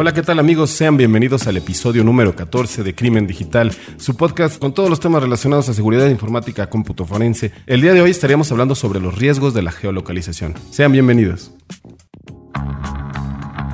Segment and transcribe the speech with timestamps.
[0.00, 0.70] Hola, ¿qué tal amigos?
[0.70, 5.22] Sean bienvenidos al episodio número 14 de Crimen Digital, su podcast con todos los temas
[5.22, 7.52] relacionados a seguridad informática, cómputo forense.
[7.66, 10.54] El día de hoy estaríamos hablando sobre los riesgos de la geolocalización.
[10.70, 11.52] Sean bienvenidos.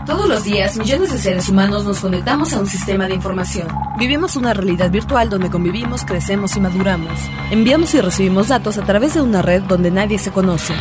[0.05, 3.69] Todos los días, millones de seres humanos nos conectamos a un sistema de información.
[3.97, 7.21] Vivimos una realidad virtual donde convivimos, crecemos y maduramos.
[7.53, 10.75] Enviamos y recibimos datos a través de una red donde nadie se conoce.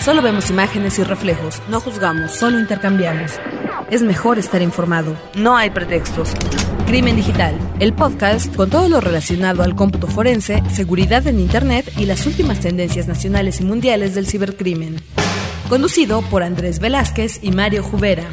[0.00, 3.32] Solo vemos imágenes y reflejos, no juzgamos, solo intercambiamos.
[3.94, 6.34] Es mejor estar informado, no hay pretextos.
[6.84, 12.06] Crimen Digital, el podcast con todo lo relacionado al cómputo forense, seguridad en Internet y
[12.06, 14.96] las últimas tendencias nacionales y mundiales del cibercrimen.
[15.68, 18.24] Conducido por Andrés Velázquez y Mario Jubera.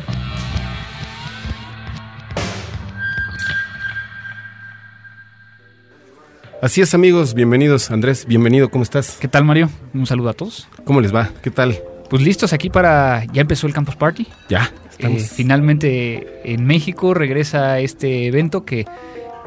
[6.59, 7.91] Así es amigos, bienvenidos.
[7.91, 9.17] Andrés, bienvenido, ¿cómo estás?
[9.19, 9.69] ¿Qué tal Mario?
[9.93, 10.67] Un saludo a todos.
[10.85, 11.29] ¿Cómo les va?
[11.43, 11.77] ¿Qué tal?
[12.09, 13.25] Pues listos aquí para...
[13.31, 14.25] Ya empezó el Campus Party.
[14.49, 14.71] Ya.
[15.01, 18.85] Eh, finalmente en México regresa este evento que,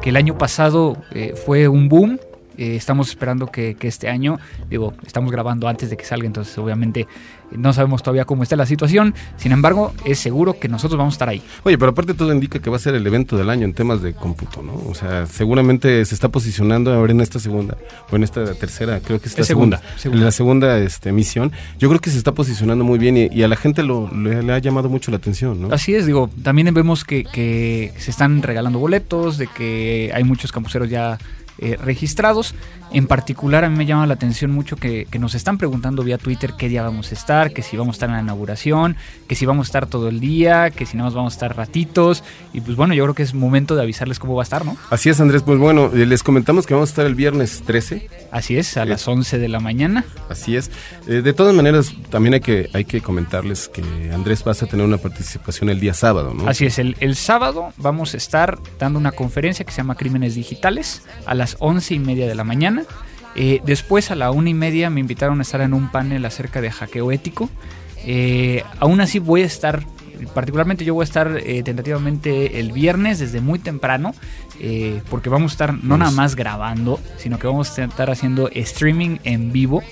[0.02, 2.18] que el año pasado eh, fue un boom.
[2.56, 4.38] Eh, estamos esperando que, este año,
[4.70, 7.06] digo, estamos grabando antes de que salga, entonces obviamente
[7.56, 9.14] no sabemos todavía cómo está la situación.
[9.36, 11.42] Sin embargo, es seguro que nosotros vamos a estar ahí.
[11.62, 14.02] Oye, pero aparte todo indica que va a ser el evento del año en temas
[14.02, 14.74] de cómputo, ¿no?
[14.88, 17.76] O sea, seguramente se está posicionando ahora en esta segunda,
[18.10, 21.52] o en esta tercera, creo que es la segunda, En la segunda este, emisión.
[21.78, 24.58] Yo creo que se está posicionando muy bien y, a la gente lo, le, ha
[24.58, 25.74] llamado mucho la atención, ¿no?
[25.74, 30.50] Así es, digo, también vemos que, que se están regalando boletos, de que hay muchos
[30.52, 31.18] campuseros ya
[31.58, 32.54] eh, registrados.
[32.92, 36.54] En particular a mí me llama la atención mucho que, nos están preguntando vía Twitter
[36.58, 39.46] qué día vamos a estar, que si vamos a estar en la inauguración, que si
[39.46, 42.22] vamos a estar todo el día, que si nada más vamos a estar ratitos.
[42.52, 44.76] Y pues bueno, yo creo que es momento de avisarles cómo va a estar, ¿no?
[44.90, 45.42] Así es, Andrés.
[45.42, 48.08] Pues bueno, eh, les comentamos que vamos a estar el viernes 13.
[48.30, 50.04] Así es, a las 11 de la mañana.
[50.28, 50.70] Así es.
[51.06, 53.82] Eh, de todas maneras, también hay que, hay que comentarles que
[54.12, 56.48] Andrés vas a tener una participación el día sábado, ¿no?
[56.48, 60.34] Así es, el, el sábado vamos a estar dando una conferencia que se llama Crímenes
[60.34, 62.84] Digitales a las 11 y media de la mañana.
[63.36, 66.60] Eh, después a la una y media me invitaron a estar en un panel acerca
[66.60, 67.50] de hackeo ético.
[68.06, 69.82] Eh, aún así voy a estar,
[70.34, 74.14] particularmente yo voy a estar eh, tentativamente el viernes desde muy temprano,
[75.10, 79.18] porque vamos a estar no nada más grabando, sino que vamos a estar haciendo streaming
[79.24, 79.82] en vivo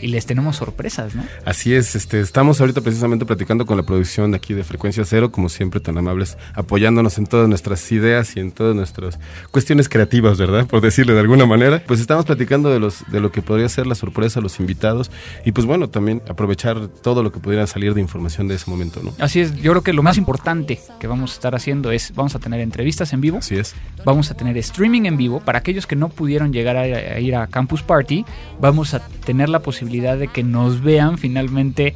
[0.00, 1.24] y les tenemos sorpresas, ¿no?
[1.44, 5.32] Así es, este, estamos ahorita precisamente platicando con la producción de aquí de Frecuencia Cero,
[5.32, 9.18] como siempre tan amables, apoyándonos en todas nuestras ideas y en todas nuestras
[9.50, 10.66] cuestiones creativas, ¿verdad?
[10.66, 11.82] Por decirle de alguna manera.
[11.86, 15.10] Pues estamos platicando de los de lo que podría ser la sorpresa a los invitados
[15.44, 19.00] y pues bueno, también aprovechar todo lo que pudiera salir de información de ese momento,
[19.02, 19.12] ¿no?
[19.18, 22.34] Así es, yo creo que lo más importante que vamos a estar haciendo es vamos
[22.34, 23.38] a tener entrevistas en vivo.
[23.38, 23.74] Así es.
[24.04, 27.46] Vamos a tener streaming en vivo para aquellos que no pudieron llegar a ir a
[27.46, 28.24] Campus Party,
[28.60, 31.94] vamos a tener la posibilidad de que nos vean finalmente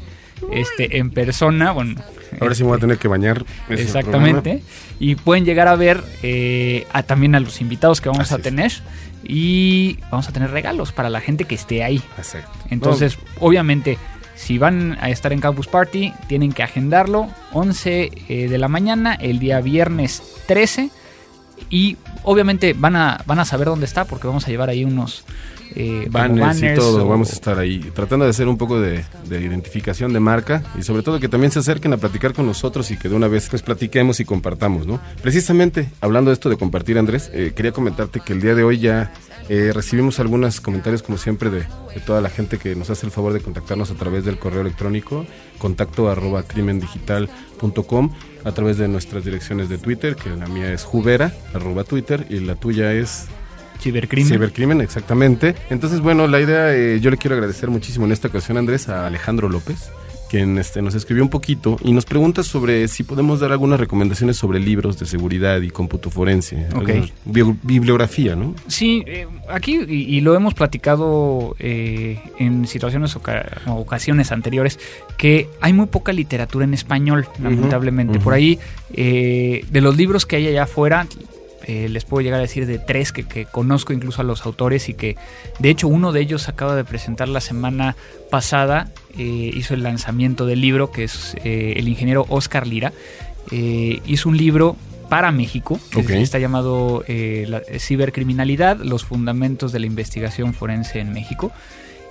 [0.52, 1.72] este en persona.
[1.72, 2.00] Bueno,
[2.40, 3.44] ahora sí me voy a tener que bañar.
[3.68, 4.62] Exactamente.
[4.98, 8.72] Y pueden llegar a ver eh, a, también a los invitados que vamos a tener.
[9.22, 12.02] Y vamos a tener regalos para la gente que esté ahí.
[12.16, 12.50] Exacto.
[12.70, 13.98] Entonces, obviamente,
[14.34, 19.14] si van a estar en Campus Party, tienen que agendarlo 11 eh, de la mañana,
[19.14, 20.90] el día viernes 13.
[21.68, 25.24] Y obviamente van a, van a saber dónde está porque vamos a llevar ahí unos,
[25.76, 30.12] eh, banners, y todo, vamos a estar ahí tratando de hacer un poco de, identificación
[30.12, 33.08] de marca y sobre todo que también se acerquen a platicar con nosotros y que
[33.08, 35.00] de una vez pues platiquemos y compartamos, ¿no?
[35.22, 38.78] Precisamente hablando de esto de compartir, Andrés, eh, quería comentarte que el día de hoy
[38.78, 39.12] ya
[39.48, 41.66] eh, recibimos algunos comentarios como siempre de,
[42.06, 45.26] toda la gente que nos hace el favor de contactarnos a través del correo electrónico
[45.58, 48.12] contacto arroba crimendigital.com
[48.44, 52.40] a través de nuestras direcciones de Twitter, que la mía es jubera arroba Twitter y
[52.40, 53.26] la tuya es
[53.80, 54.28] Cibercrimen.
[54.28, 55.54] Cibercrimen, exactamente.
[55.70, 59.06] Entonces, bueno, la idea, eh, yo le quiero agradecer muchísimo en esta ocasión, Andrés, a
[59.06, 59.90] Alejandro López,
[60.28, 64.36] quien este, nos escribió un poquito y nos pregunta sobre si podemos dar algunas recomendaciones
[64.36, 66.68] sobre libros de seguridad y cómputo forense.
[67.24, 68.54] bibliografía, ¿no?
[68.68, 73.20] Sí, eh, aquí, y, lo hemos platicado eh, en situaciones o
[73.74, 74.78] ocasiones anteriores,
[75.16, 78.20] que hay muy poca literatura en español, lamentablemente.
[78.20, 78.58] Por ahí,
[78.92, 81.06] de los libros que hay allá afuera,
[81.70, 84.94] eh, les puedo llegar a decir de tres que, conozco incluso a los autores y
[84.94, 85.16] que
[85.60, 87.94] de hecho uno de ellos acaba de presentar la semana
[88.28, 92.92] pasada, eh, hizo el lanzamiento del libro que es eh, el ingeniero Oscar Lira,
[93.52, 94.76] hizo un libro
[95.08, 101.52] para México, que está llamado la Cibercriminalidad, los fundamentos de la investigación forense en México.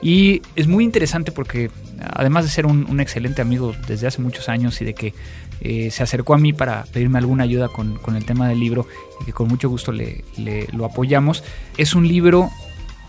[0.02, 1.70] Y es muy interesante porque
[2.00, 5.14] además de ser un, excelente amigo desde hace muchos años y de que
[5.62, 8.88] eh, se acercó a mí para pedirme alguna ayuda con, con, el tema del libro
[9.22, 10.24] y que con mucho gusto le,
[10.72, 11.44] lo apoyamos,
[11.78, 12.50] es un libro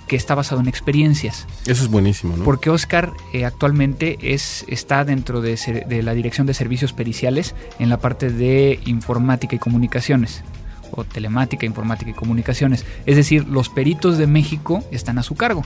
[0.08, 1.46] que está basado en experiencias.
[1.66, 2.42] Eso es buenísimo, ¿no?
[2.42, 5.56] Porque Oscar eh, actualmente es, está dentro de,
[5.86, 10.42] de la Dirección de Servicios Periciales en la parte de informática y comunicaciones
[10.90, 12.84] o telemática, informática y comunicaciones.
[13.06, 15.64] Es decir, los peritos de México están a su cargo.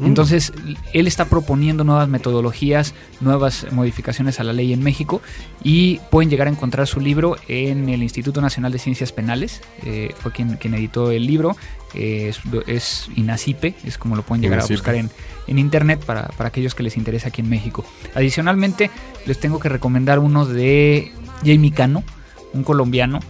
[0.00, 0.06] Mm.
[0.06, 0.52] Entonces,
[0.92, 5.20] él está proponiendo nuevas metodologías, nuevas modificaciones a la ley en México
[5.62, 9.60] y pueden llegar a encontrar su libro en el Instituto Nacional de Ciencias Penales.
[9.84, 11.56] Eh, fue quien, quien, editó el libro.
[11.94, 12.32] Eh,
[12.66, 15.10] es, INACIPE, es como lo pueden llegar a buscar en,
[15.46, 17.84] en internet para, para aquellos que les interesa aquí en México.
[18.14, 18.90] Adicionalmente,
[19.26, 21.12] les tengo que recomendar uno de
[21.44, 22.04] Jamie Cano,
[22.52, 23.20] un colombiano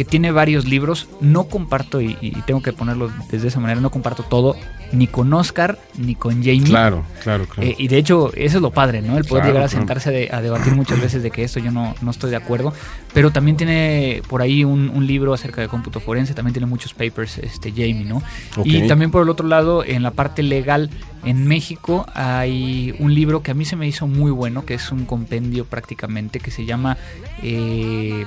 [0.00, 1.08] que tiene varios libros.
[1.20, 2.14] No comparto, y,
[2.46, 4.56] tengo que ponerlo desde esa manera, no comparto todo,
[4.92, 6.62] ni con Oscar, ni con Jamie.
[6.62, 7.68] Claro, claro, claro.
[7.68, 9.18] Eh, y de hecho, eso es lo padre, ¿no?
[9.18, 12.12] El poder llegar a sentarse a debatir muchas veces de que esto yo no, no
[12.12, 12.72] estoy de acuerdo.
[13.12, 17.36] Pero también tiene por ahí un, libro acerca de cómputo forense, también tiene muchos papers,
[17.36, 18.22] este Jamie, ¿no?
[18.64, 20.88] Y también por el otro lado, en la parte legal,
[21.24, 24.92] en México hay un libro que a mí se me hizo muy bueno, que es
[24.92, 26.96] un compendio prácticamente, que se llama
[27.42, 28.24] eh,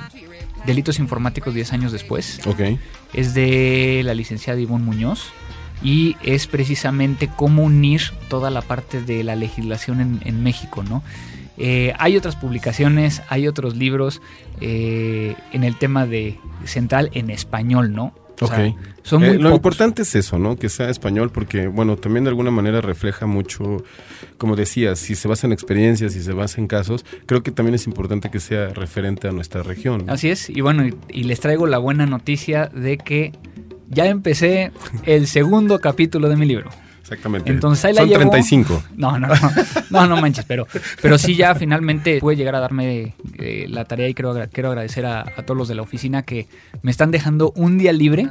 [0.65, 2.39] Delitos Informáticos 10 años después.
[2.45, 2.61] Ok.
[3.13, 5.31] Es de la licenciada Ivonne Muñoz
[5.83, 11.03] y es precisamente cómo unir toda la parte de la legislación en, México, ¿no?
[11.57, 14.21] Eh, hay otras publicaciones, hay otros libros
[14.61, 18.13] eh, en el tema de central en español, ¿no?
[18.45, 18.75] Ok.
[19.21, 20.55] Eh, lo importante es eso, ¿no?
[20.55, 23.83] Que sea español, porque, bueno, también de alguna manera refleja mucho,
[24.37, 27.75] como decías, si se basa en experiencias, si se basa en casos, creo que también
[27.75, 30.09] es importante que sea referente a nuestra región.
[30.09, 33.33] Así es, y bueno, y, les traigo la buena noticia de que
[33.89, 34.71] ya empecé
[35.05, 36.69] el segundo capítulo de mi libro.
[37.03, 37.51] Exactamente.
[37.51, 38.83] Entonces ahí la Son 35.
[38.95, 39.35] No, no, no,
[39.89, 40.65] no, no manches, pero,
[41.01, 45.05] pero sí ya finalmente pude llegar a darme eh, la tarea y quiero, quiero agradecer
[45.05, 46.47] a, todos los de la oficina que
[46.81, 48.29] me están dejando un día libre,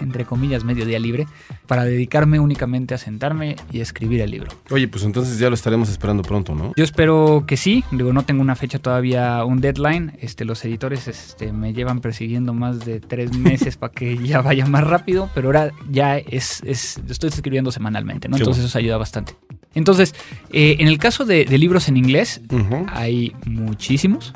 [0.00, 1.26] entre comillas, medio día libre,
[1.66, 4.50] para dedicarme únicamente a sentarme y escribir el libro.
[4.70, 6.72] Oye, pues entonces ya lo estaremos esperando pronto, ¿no?
[6.76, 11.08] Yo espero que sí, digo, no tengo una fecha todavía, un deadline, este, los editores
[11.08, 15.48] este, me llevan persiguiendo más de tres meses para que ya vaya más rápido, pero
[15.48, 18.28] ahora ya es, es estoy escribiendo semanalmente.
[18.28, 19.34] Entonces eso ayuda bastante.
[19.74, 20.14] Entonces,
[20.52, 22.40] eh, en el caso de, libros en inglés,
[22.88, 24.32] hay muchísimos.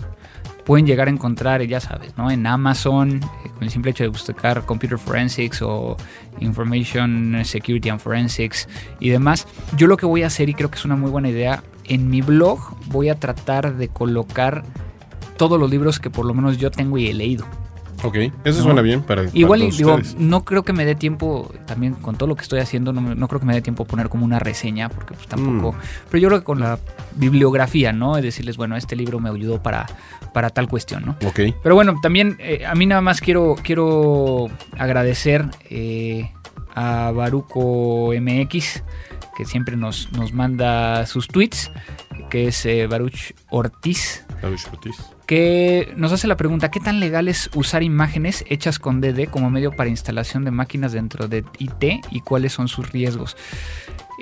[0.65, 2.31] Pueden llegar a encontrar, ya sabes, ¿no?
[2.31, 5.97] En Amazon, eh, con el simple hecho de buscar Computer Forensics o
[6.41, 8.69] Information Security and Forensics
[8.99, 9.47] y demás.
[9.77, 12.09] Yo lo que voy a hacer, y creo que es una muy buena idea, en
[12.09, 14.65] mi blog voy a tratar de colocar
[15.37, 17.45] todos los libros que por lo menos yo tengo y he leído.
[18.05, 19.25] Ok, eso suena bien para.
[19.33, 22.93] Igual, digo, no creo que me dé tiempo, también con todo lo que estoy haciendo,
[22.93, 25.73] no, creo que me dé tiempo poner como una reseña, porque pues tampoco.
[25.73, 25.81] Mm.
[26.11, 26.79] Pero yo creo que con la
[27.17, 28.19] bibliografía, ¿no?
[28.19, 29.87] Es decirles, bueno, este libro me ayudó para,
[30.35, 31.17] para tal cuestión, ¿no?
[31.27, 31.41] Ok.
[31.63, 36.31] Pero bueno, también eh, a mí nada más quiero, quiero agradecer eh,
[36.75, 38.83] a Baruco MX,
[39.35, 41.71] que siempre nos, nos manda sus tweets,
[42.29, 44.27] que es eh, Baruch Ortiz.
[44.43, 49.01] Baruch Ortiz que nos hace la pregunta, ¿qué tan legal es usar imágenes hechas con
[49.01, 53.37] DD como medio para instalación de máquinas dentro de IT y cuáles son sus riesgos?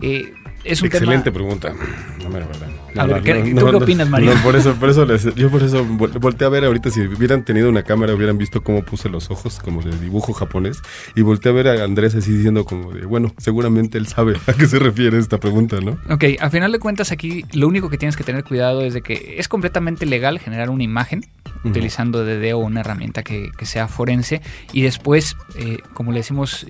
[0.01, 0.33] Eh,
[0.65, 1.75] es un Excelente pregunta.
[2.23, 2.69] No me verdad.
[2.97, 4.33] a ver, ¿qué, ¿tú qué opinas, María?
[4.43, 5.05] por eso, por eso
[5.35, 8.83] yo por eso volteé a ver ahorita, si hubieran tenido una cámara, hubieran visto cómo
[8.83, 10.81] puse los ojos, como de dibujo japonés,
[11.17, 14.53] y volteé a ver a Andrés así diciendo como de, bueno, seguramente él sabe a
[14.53, 15.99] qué se refiere esta pregunta, ¿no?
[16.09, 19.03] Ok, a final de cuentas aquí lo único que tienes que tener cuidado es de
[19.03, 21.27] que es completamente legal generar una imagen
[21.65, 24.43] utilizando DD o una herramienta que, sea forense
[24.73, 26.67] y después, eh, como le decimos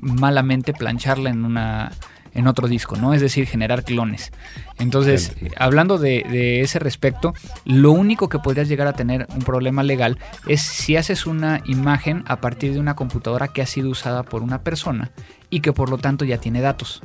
[0.00, 1.92] malamente, plancharla en una
[2.34, 3.14] en otro disco, ¿no?
[3.14, 4.32] Es decir, generar clones.
[4.78, 10.18] Entonces, hablando de, ese respecto, lo único que podrías llegar a tener un problema legal
[10.46, 14.42] es si haces una imagen a partir de una computadora que ha sido usada por
[14.42, 15.10] una persona
[15.50, 17.02] y que por lo tanto ya tiene datos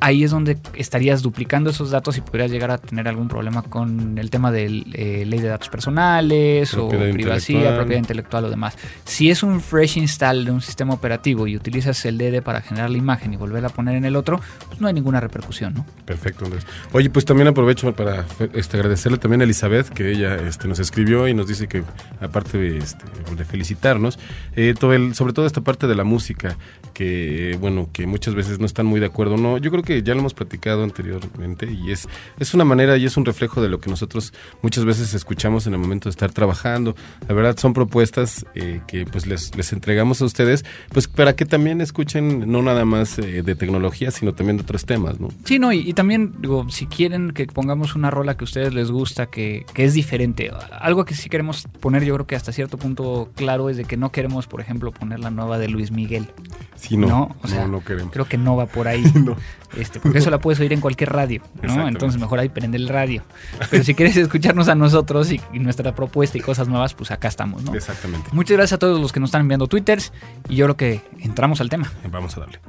[0.00, 4.18] ahí es donde estarías duplicando esos datos y podrías llegar a tener algún problema con
[4.18, 8.76] el tema de eh, ley de datos personales o privacidad, propiedad intelectual o demás.
[9.04, 12.90] Si es un fresh install de un sistema operativo y utilizas el DD para generar
[12.90, 15.86] la imagen y volverla a poner en el otro, pues no hay ninguna repercusión, ¿no?
[16.04, 16.66] Perfecto, Andrés.
[16.92, 18.24] Oye, pues también aprovecho para
[18.54, 21.82] este, agradecerle también a Elizabeth que ella este, nos escribió y nos dice que
[22.20, 23.04] aparte de, este,
[23.36, 24.18] de felicitarnos,
[24.54, 26.56] eh, todo el, sobre todo esta parte de la música,
[26.94, 30.12] que bueno, que muchas veces no están muy de acuerdo, no, yo creo que ya
[30.12, 33.80] lo hemos platicado anteriormente y es, es una manera y es un reflejo de lo
[33.80, 36.94] que nosotros muchas veces escuchamos en el momento de estar trabajando.
[37.28, 41.46] La verdad son propuestas eh, que pues les, les entregamos a ustedes pues para que
[41.46, 45.28] también escuchen no nada más eh, de tecnología, sino también de otros temas, ¿no?
[45.44, 48.90] Sí, no, y, también, digo, si quieren que pongamos una rola que a ustedes les
[48.90, 52.76] gusta, que, que es diferente, algo que sí queremos poner, yo creo que hasta cierto
[52.76, 56.28] punto claro es de que no queremos, por ejemplo, poner la nueva de Luis Miguel.
[56.74, 58.12] Sí, no, no, no, queremos.
[58.12, 59.04] Creo que no va por ahí.
[59.76, 61.86] este, porque eso la puedes oír en cualquier radio, ¿no?
[61.88, 63.22] Entonces mejor ahí prende el radio.
[63.70, 67.62] Pero si quieres escucharnos a nosotros y, nuestra propuesta y cosas nuevas, pues acá estamos,
[67.64, 67.74] ¿no?
[67.74, 68.30] Exactamente.
[68.32, 70.12] Muchas gracias a todos los que nos están enviando twitters
[70.48, 71.92] y yo creo que entramos al tema.
[72.10, 72.60] Vamos a darle.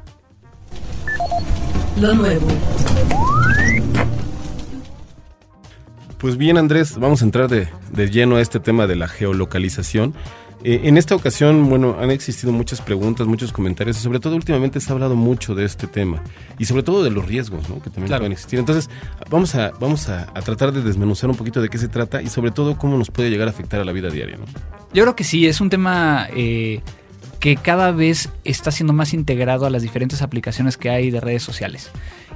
[1.99, 2.47] Lo nuevo.
[6.17, 10.15] Pues bien, Andrés, vamos a entrar de, de lleno a este tema de la geolocalización.
[10.63, 14.79] Eh, en esta ocasión, bueno, han existido muchas preguntas, muchos comentarios y sobre todo últimamente
[14.79, 16.23] se ha hablado mucho de este tema
[16.57, 17.81] y sobre todo de los riesgos ¿no?
[17.81, 18.57] que también pueden existir.
[18.57, 18.89] Entonces,
[19.29, 22.51] vamos, a, vamos a, tratar de desmenuzar un poquito de qué se trata y sobre
[22.51, 24.37] todo cómo nos puede llegar a afectar a la vida diaria.
[24.37, 24.45] ¿no?
[24.93, 26.81] Yo creo que sí, es un tema eh,
[27.39, 31.43] que cada vez está siendo más integrado a las diferentes aplicaciones que hay de redes
[31.43, 31.91] sociales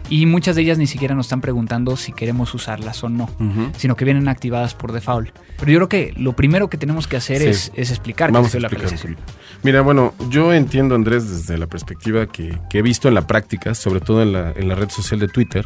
[0.10, 3.30] y muchas de ellas ni siquiera nos están preguntando si queremos usarlas o no,
[3.78, 5.30] sino que vienen activadas por default.
[5.60, 8.62] Pero yo creo que lo primero que tenemos que hacer es, explicar Vamos qué es
[8.62, 9.18] la aplicación.
[9.64, 14.00] Mira, bueno, yo entiendo, Andrés, desde la perspectiva que, he visto en la práctica, sobre
[14.00, 15.66] todo en la, en la red social de Twitter,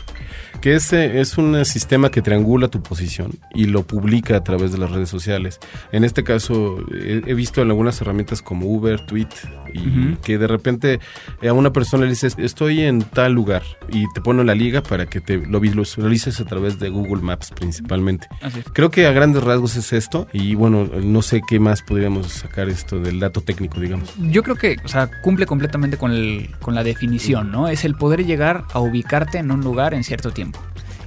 [0.61, 4.77] que ese es un sistema que triangula tu posición y lo publica a través de
[4.77, 5.59] las redes sociales.
[5.91, 9.29] En este caso, he, visto en algunas herramientas como Uber, Tweet,
[9.73, 10.99] y que de repente
[11.47, 15.05] a una persona le dices, estoy en tal lugar, y te pone la liga para
[15.05, 18.27] que te lo visualices a través de Google Maps principalmente.
[18.73, 22.67] Creo que a grandes rasgos es esto, y bueno, no sé qué más podríamos sacar
[22.67, 24.15] esto del dato técnico, digamos.
[24.17, 27.67] Yo creo que, o sea, cumple completamente con, el, con la definición, ¿no?
[27.67, 30.59] Es el poder llegar a ubicarte en un lugar en cierto tiempo.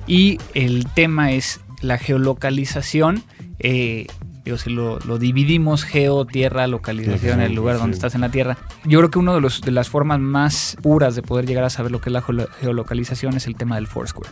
[0.07, 3.25] Y el tema es la geolocalización.
[3.59, 4.07] Eh,
[4.49, 8.57] digo, si lo, dividimos, geo, tierra, localización, el lugar donde estás en la tierra.
[8.85, 11.71] Yo creo que una de, los, de las formas más puras de poder llegar a
[11.71, 12.23] saber lo que es la
[12.61, 14.31] geolocalización es el tema del Foursquare.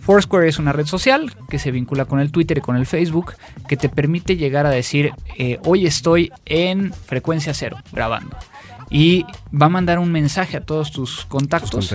[0.00, 3.34] Foursquare es una red social que se vincula con el Twitter y con el Facebook,
[3.66, 8.36] que te permite llegar a decir, eh, hoy estoy en frecuencia cero, grabando
[8.92, 11.94] y va a mandar un mensaje a todos tus contactos.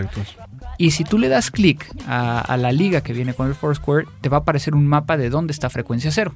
[0.80, 4.30] Y si tú le das clic a, la liga que viene con el Foursquare, te
[4.30, 6.34] va a aparecer un mapa de dónde está frecuencia cero.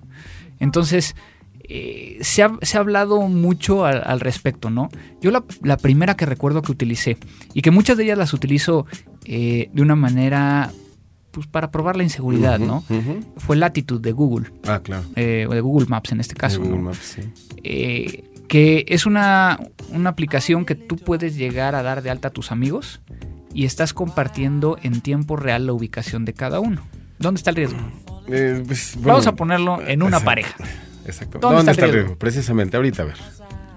[0.61, 1.13] Entonces,
[1.67, 4.87] eh, se, ha, hablado mucho al, respecto, ¿no?
[5.19, 7.17] Yo la, primera que recuerdo que utilicé,
[7.53, 8.85] y que muchas de ellas las utilizo
[9.25, 10.71] eh, de una manera
[11.31, 12.83] pues para probar la inseguridad, ¿no?
[13.37, 14.51] Fue Latitude de Google.
[14.65, 15.03] Ah, claro.
[15.15, 16.61] Eh, o de Google Maps en este caso.
[16.61, 17.21] Google Maps, sí
[18.51, 19.57] que es una,
[20.03, 22.99] aplicación que tú puedes llegar a dar de alta a tus amigos
[23.53, 26.81] y estás compartiendo en tiempo real la ubicación de cada uno.
[27.17, 27.79] ¿Dónde está el riesgo?
[28.27, 30.55] Eh, pues, Vamos a ponerlo en una pareja.
[31.05, 31.39] Exacto.
[31.39, 32.15] ¿Dónde, está, el riesgo?
[32.15, 33.17] Precisamente, ahorita a ver.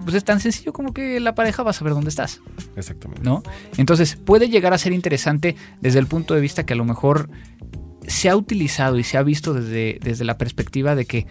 [0.04, 2.40] Pues es tan sencillo como que la pareja va a saber dónde estás.
[2.76, 3.22] Exactamente.
[3.22, 3.42] ¿No?
[3.78, 7.30] Entonces, puede llegar a ser interesante desde el punto de vista que a lo mejor
[8.06, 11.26] se ha utilizado y se ha visto desde, desde la perspectiva de que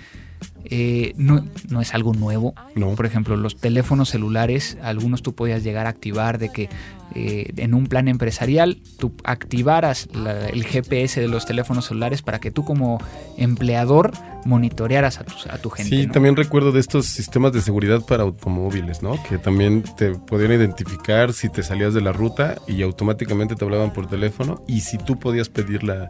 [0.65, 2.53] eh, no, no, es algo nuevo.
[2.75, 2.95] No.
[2.95, 6.69] Por ejemplo, los teléfonos celulares, algunos tú podías llegar a activar de que
[7.15, 10.09] eh, en un plan empresarial tú activaras
[10.51, 12.99] el GPS de los teléfonos celulares para que tú como
[13.37, 14.13] empleador
[14.45, 15.95] monitorearas a tu, a tu gente.
[15.95, 19.21] Sí, también recuerdo de estos sistemas de seguridad para automóviles, ¿no?
[19.23, 23.93] Que también te podían identificar si te salías de la ruta y automáticamente te hablaban
[23.93, 26.09] por teléfono y si tú podías pedir la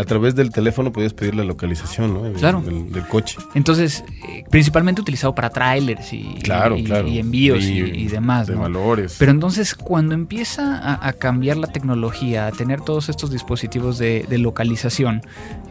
[0.00, 2.32] a través del teléfono podías pedir la localización ¿no?
[2.32, 2.62] claro.
[2.62, 3.36] del, coche.
[3.54, 8.46] Entonces, eh, principalmente utilizado para trailers y, claro, y, envíos y, demás.
[8.46, 9.16] De valores.
[9.18, 15.20] Pero entonces, cuando empieza a, cambiar la tecnología, a tener todos estos dispositivos de, localización,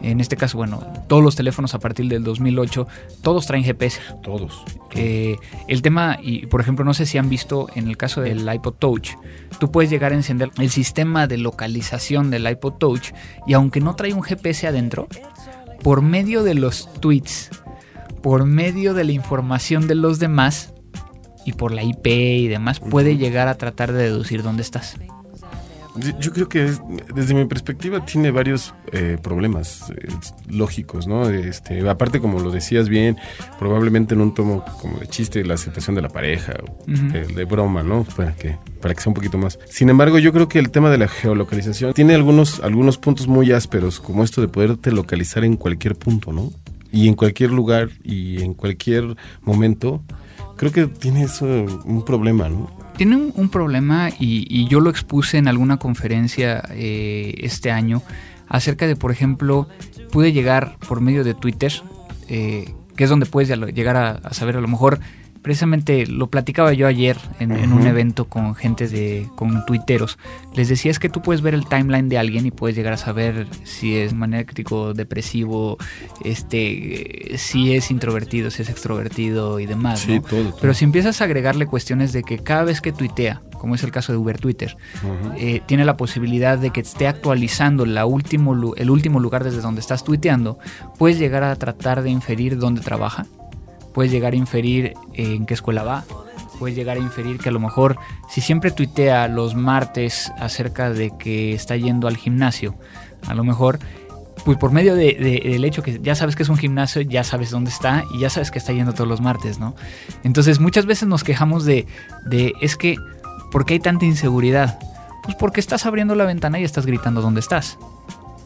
[0.02, 2.86] en este caso, bueno, todos los teléfonos a partir del 2008,
[3.22, 4.00] todos traen GPS.
[4.22, 4.64] Todos.
[4.94, 8.48] Eh, el tema, y por ejemplo, no sé si han visto en el caso del
[8.52, 9.10] iPod Touch,
[9.58, 13.12] tú puedes llegar a encender el sistema de localización del iPod Touch
[13.46, 15.08] y aunque no trae un GPS adentro,
[15.82, 17.50] por medio de los tweets,
[18.22, 20.74] por medio de la información de los demás
[21.46, 24.96] y por la IP y demás, puede llegar a tratar de deducir dónde estás.
[26.18, 26.72] Yo creo que
[27.14, 30.08] desde mi perspectiva tiene varios eh, problemas eh,
[30.48, 31.28] lógicos, ¿no?
[31.28, 33.16] Este, aparte, como lo decías bien,
[33.58, 36.54] probablemente en un tomo como de chiste la aceptación de la pareja,
[36.86, 38.04] de, broma, ¿no?
[38.16, 39.58] Para que, para que sea un poquito más.
[39.68, 43.52] Sin embargo, yo creo que el tema de la geolocalización tiene algunos, algunos puntos muy
[43.52, 46.50] ásperos, como esto de poderte localizar en cualquier punto, ¿no?
[46.92, 50.02] Y en cualquier lugar y en cualquier momento
[50.60, 51.46] creo que tiene eso
[51.86, 52.70] un problema, ¿no?
[52.98, 58.02] Tiene un, problema y, yo lo expuse en alguna conferencia eh, este año
[58.46, 59.68] acerca de, por ejemplo,
[60.12, 61.72] pude llegar por medio de Twitter,
[62.28, 65.00] eh, que es donde puedes llegar a, saber a lo mejor
[65.42, 70.18] precisamente lo platicaba yo ayer en, un evento con gente de con tuiteros.
[70.54, 72.96] Les decía es que tú puedes ver el timeline de alguien y puedes llegar a
[72.96, 75.78] saber si es maniático, depresivo,
[76.24, 80.06] este, si es introvertido, si es extrovertido y demás.
[80.60, 83.90] Pero si empiezas a agregarle cuestiones de que cada vez que tuitea, como es el
[83.90, 84.76] caso de Uber Twitter,
[85.36, 89.80] eh, tiene la posibilidad de que esté actualizando la último, el último lugar desde donde
[89.80, 90.58] estás tuiteando,
[90.98, 93.26] puedes llegar a tratar de inferir dónde trabaja
[93.92, 96.04] puedes llegar a inferir en qué escuela va,
[96.58, 97.96] puedes llegar a inferir que a lo mejor
[98.28, 102.74] si siempre tuitea los martes acerca de que está yendo al gimnasio,
[103.26, 103.78] a lo mejor
[104.44, 107.50] pues por medio de, del hecho que ya sabes que es un gimnasio, ya sabes
[107.50, 109.74] dónde está y ya sabes que está yendo todos los martes, ¿no?
[110.24, 111.86] Entonces muchas veces nos quejamos de,
[112.26, 112.96] de es que,
[113.50, 114.78] ¿por qué hay tanta inseguridad?
[115.22, 117.78] Pues porque estás abriendo la ventana y estás gritando dónde estás.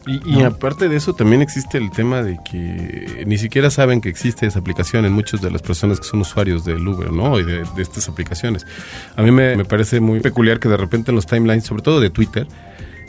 [0.07, 4.45] Y, aparte de eso, también existe el tema de que ni siquiera saben que existe
[4.45, 7.39] esa aplicación en muchas de las personas que son usuarios del Uber, ¿no?
[7.39, 8.65] Y de, estas aplicaciones.
[9.15, 11.99] A mí me, me, parece muy peculiar que de repente en los timelines, sobre todo
[11.99, 12.47] de Twitter,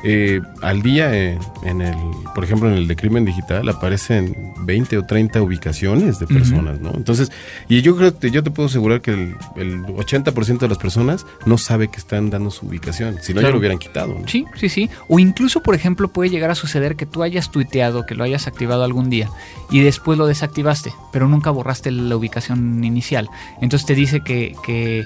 [0.08, 1.96] eh, al día en, el,
[2.32, 6.92] por ejemplo, en el de crimen digital aparecen 20 o 30 ubicaciones de personas, ¿no?
[6.94, 7.32] Entonces,
[7.68, 11.26] y yo creo que yo te puedo asegurar que el, el 80% de las personas
[11.44, 14.14] no sabe que están dando su ubicación, si no ya lo hubieran quitado.
[14.16, 14.28] ¿no?
[14.28, 14.88] Sí, sí, sí.
[15.08, 18.46] O incluso, por ejemplo, puede llegar a suceder que tú hayas tuiteado, que lo hayas
[18.46, 19.28] activado algún día
[19.72, 23.28] y después lo desactivaste, pero nunca borraste la ubicación inicial.
[23.60, 25.04] Entonces te dice que, que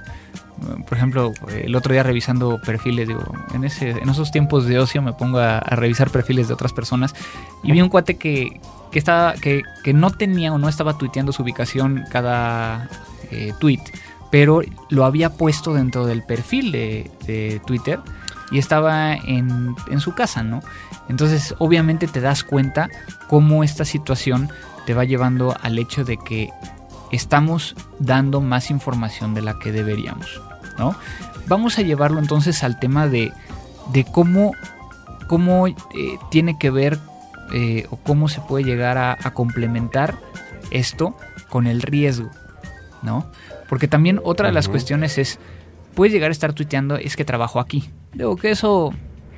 [0.87, 3.23] por ejemplo, el otro día revisando perfiles, digo,
[3.55, 7.15] en, ese, en esos tiempos de ocio me pongo a, revisar perfiles de otras personas
[7.63, 9.63] y vi un cuate que, que, estaba, que,
[9.93, 12.89] no tenía o no estaba tuiteando su ubicación cada
[13.31, 13.81] eh, tweet,
[14.31, 18.01] pero lo había puesto dentro del perfil de, de Twitter
[18.51, 20.61] y estaba en, en, su casa, ¿no?
[21.09, 22.89] Entonces, obviamente te das cuenta
[23.29, 24.51] cómo esta situación
[24.87, 26.51] te va llevando al hecho de que
[27.13, 30.41] estamos dando más información de la que deberíamos.
[30.81, 30.97] ¿No?
[31.47, 33.33] Vamos a llevarlo entonces al tema de,
[34.13, 34.53] cómo,
[35.29, 35.75] cómo eh,
[36.31, 36.99] tiene que ver
[37.53, 40.19] eh, o cómo se puede llegar a, complementar
[40.71, 41.17] esto
[41.49, 42.31] con el riesgo,
[43.03, 43.27] ¿no?
[43.69, 45.39] Porque también otra de las cuestiones es,
[45.95, 47.91] puedes llegar a estar tuiteando, es que trabajo aquí.
[48.15, 48.93] Digo que eso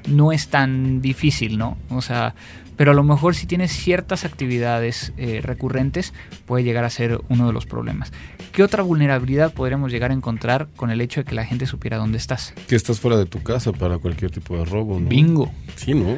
[0.07, 1.77] no es tan difícil, ¿no?
[1.91, 2.35] O sea,
[2.77, 6.13] pero a lo mejor si tienes ciertas actividades eh, recurrentes
[6.47, 8.13] puede llegar a ser uno de los problemas.
[8.53, 11.97] ¿Qué otra vulnerabilidad podríamos llegar a encontrar con el hecho de que la gente supiera
[11.97, 12.55] dónde estás?
[12.69, 15.09] Que estás fuera de tu casa para cualquier tipo de robo, ¿no?
[15.09, 15.53] Bingo.
[15.77, 16.17] Sí, ¿no?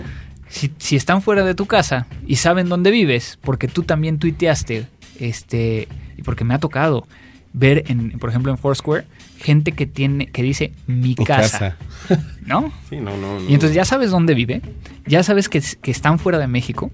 [0.49, 4.87] Si, si están fuera de tu casa y saben dónde vives, porque tú también tuiteaste,
[5.19, 7.07] este, y porque me ha tocado,
[7.55, 9.07] ver, en, por ejemplo, en Foursquare,
[9.39, 11.77] gente que tiene que dice mi, casa,
[12.47, 12.73] ¿no?
[12.89, 14.63] Sí, no, no, Y entonces ya sabes dónde vive,
[15.07, 16.91] ya sabes que, que, están fuera de México,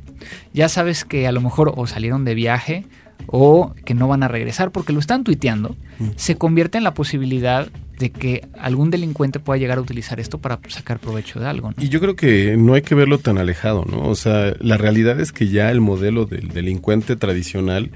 [0.52, 2.84] ya sabes que a lo mejor o salieron de viaje
[3.26, 6.08] o que no van a regresar porque lo están tuiteando, mm.
[6.16, 7.68] se convierte en la posibilidad
[7.98, 11.72] de que algún delincuente pueda llegar a utilizar esto para sacar provecho de algo.
[11.78, 14.08] Y yo creo que no hay que verlo tan alejado, ¿no?
[14.08, 17.90] O sea, la realidad es que ya el modelo del delincuente tradicional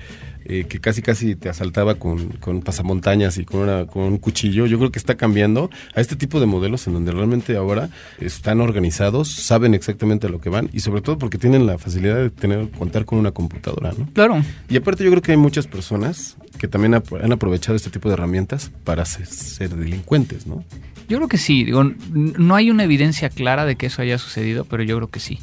[0.44, 4.66] eh, que casi casi te asaltaba con, con pasamontañas y con, una, con un cuchillo,
[4.66, 8.60] yo creo que está cambiando a este tipo de modelos en donde realmente ahora están
[8.60, 12.30] organizados, saben exactamente a lo que van y sobre todo porque tienen la facilidad de
[12.30, 14.08] tener contar con una computadora, ¿no?
[14.12, 14.42] Claro.
[14.68, 18.14] Y aparte yo creo que hay muchas personas que también han aprovechado este tipo de
[18.14, 20.64] herramientas para ser, delincuentes, ¿no?
[21.08, 24.64] Yo creo que sí, digo, no hay una evidencia clara de que eso haya sucedido,
[24.64, 25.38] pero yo creo que sí.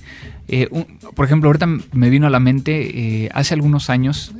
[0.48, 0.68] Eh,
[1.14, 4.34] por ejemplo, ahorita me vino a la mente, eh, hace algunos años,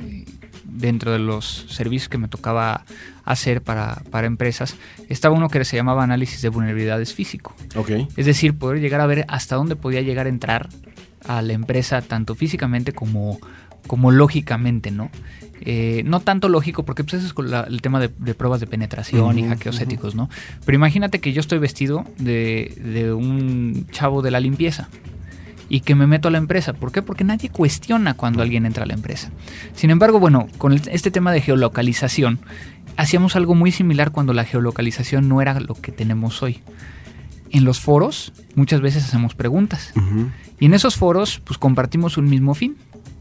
[0.82, 2.84] dentro de los servicios que me tocaba
[3.24, 4.76] hacer para, empresas,
[5.08, 7.54] estaba uno que se llamaba análisis de vulnerabilidades físico.
[7.74, 8.08] Okay.
[8.16, 10.68] Es decir, poder llegar a ver hasta dónde podía llegar a entrar
[11.24, 13.38] a la empresa, tanto físicamente como,
[13.86, 15.10] como lógicamente, ¿no?
[15.64, 19.46] Eh, no tanto lógico, porque pues eso es el tema de, pruebas de penetración y
[19.46, 20.28] hackeos éticos, ¿no?
[20.66, 24.88] Pero imagínate que yo estoy vestido de, de un chavo de la limpieza
[25.68, 26.72] y que me meto a la empresa.
[26.72, 27.02] ¿Por qué?
[27.02, 29.30] Porque nadie cuestiona cuando alguien entra a la empresa.
[29.74, 32.40] Sin embargo, bueno, con este tema de geolocalización,
[32.96, 36.60] hacíamos algo muy similar cuando la geolocalización no era lo que tenemos hoy.
[37.50, 39.92] En los foros muchas veces hacemos preguntas
[40.58, 42.76] y en esos foros pues compartimos un mismo fin.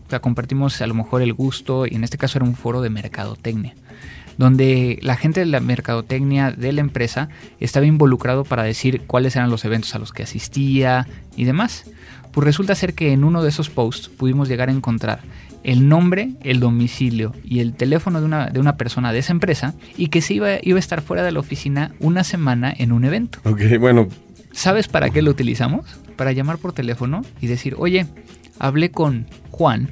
[0.07, 2.81] O sea, compartimos a lo mejor el gusto y en este caso era un foro
[2.81, 3.75] de mercadotecnia
[4.37, 9.49] donde la gente de la mercadotecnia de la empresa estaba involucrado para decir cuáles eran
[9.49, 11.85] los eventos a los que asistía y demás.
[12.31, 15.21] Pues resulta ser que en uno de esos posts pudimos llegar a encontrar
[15.63, 19.73] el nombre, el domicilio y el teléfono de una, de una persona de esa empresa
[19.97, 23.05] y que se iba, iba a estar fuera de la oficina una semana en un
[23.05, 23.39] evento.
[23.43, 24.07] Ok, bueno.
[24.51, 25.85] ¿Sabes para qué lo utilizamos?
[26.15, 28.07] Para llamar por teléfono y decir, oye,
[28.59, 29.89] hablé con Juan,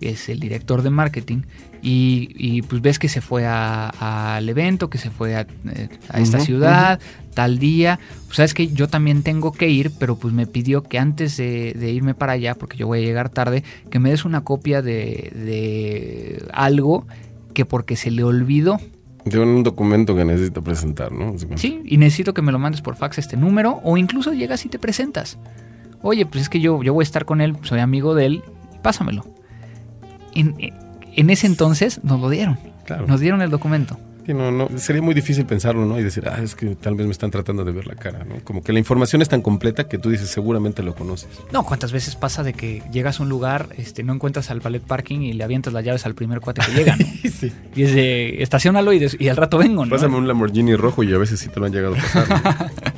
[0.00, 1.42] que es el director de marketing,
[1.82, 7.00] y, pues ves que se fue al evento, que se fue a, eh, esta ciudad,
[7.34, 7.98] tal día.
[8.26, 11.92] Pues sabes que yo también tengo que ir, pero pues me pidió que antes de,
[11.92, 15.32] irme para allá, porque yo voy a llegar tarde, que me des una copia de,
[15.34, 17.06] de algo
[17.54, 18.78] que porque se le olvidó.
[19.24, 21.34] De un documento que necesito presentar, ¿no?
[21.56, 24.68] Sí, y necesito que me lo mandes por fax este número, o incluso llegas y
[24.68, 25.38] te presentas.
[26.02, 28.42] Oye, pues es que yo, yo voy a estar con él, soy amigo de él,
[28.82, 29.24] pásamelo.
[30.34, 30.54] En,
[31.16, 32.58] en ese entonces nos lo dieron.
[33.06, 33.98] Nos dieron el documento.
[34.26, 35.98] no, no, sería muy difícil pensarlo, ¿no?
[35.98, 38.36] Y decir, ah, es que tal vez me están tratando de ver la cara, ¿no?
[38.44, 41.28] Como que la información es tan completa que tú dices, seguramente lo conoces.
[41.52, 44.82] No, ¿cuántas veces pasa de que llegas a un lugar, este, no encuentras al ballet
[44.82, 46.96] parking y le avientas las llaves al primer cuate que llega,
[47.32, 47.52] sí.
[47.74, 49.90] Y es de, estacionalo y, y al rato vengo, ¿no?
[49.90, 52.70] Pásame un Lamborghini rojo y a veces sí te lo han llegado a pasar.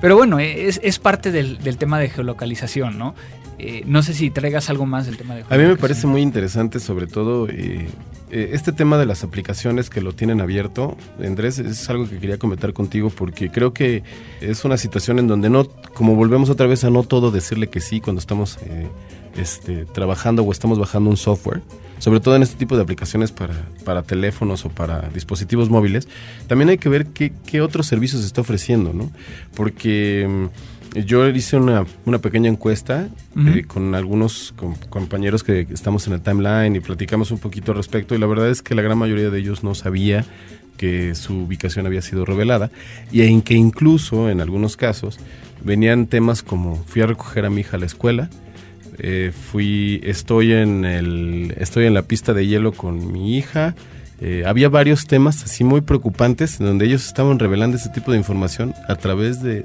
[0.00, 3.14] Pero bueno, es, es parte del, del, tema de geolocalización, ¿no?
[3.58, 5.44] Eh, no sé si traigas algo más del tema de...
[5.48, 7.88] A mí me parece muy interesante, sobre todo, eh,
[8.30, 10.96] eh, este tema de las aplicaciones que lo tienen abierto.
[11.24, 14.02] Andrés, es algo que quería comentar contigo porque creo que
[14.42, 17.80] es una situación en donde no, como volvemos otra vez a no todo decirle que
[17.80, 18.58] sí cuando estamos
[19.38, 21.62] este, trabajando o estamos bajando un software,
[21.98, 23.54] sobre todo en este tipo de aplicaciones para,
[23.84, 26.08] para teléfonos o para dispositivos móviles,
[26.46, 29.10] también hay que ver qué, qué otros servicios se está ofreciendo, ¿no?
[29.54, 34.54] Porque mm, yo hice una, una pequeña encuesta eh, con algunos
[34.88, 38.48] compañeros que estamos en el timeline y platicamos un poquito al respecto y la verdad
[38.48, 40.24] es que la gran mayoría de ellos no sabía
[40.78, 42.70] que su ubicación había sido revelada
[43.10, 45.18] y en que incluso en algunos casos
[45.62, 48.30] venían temas como fui a recoger a mi hija a la escuela,
[48.98, 53.74] eh, fui estoy en el estoy en la pista de hielo con mi hija,
[54.20, 58.74] eh, había varios temas así muy preocupantes donde ellos estaban revelando ese tipo de información
[58.88, 59.64] a través de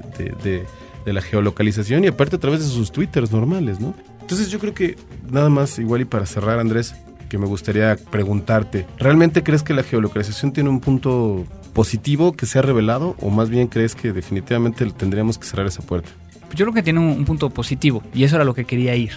[1.04, 3.94] de la geolocalización y aparte a través de sus twitters normales, ¿no?
[4.20, 4.96] Entonces yo creo que
[5.30, 6.94] nada más igual y para cerrar Andrés,
[7.28, 12.58] que me gustaría preguntarte, ¿realmente crees que la geolocalización tiene un punto positivo que se
[12.58, 16.10] ha revelado o más bien crees que definitivamente tendríamos que cerrar esa puerta?
[16.52, 19.12] Pues yo creo que tiene un, punto positivo y eso era lo que quería ir.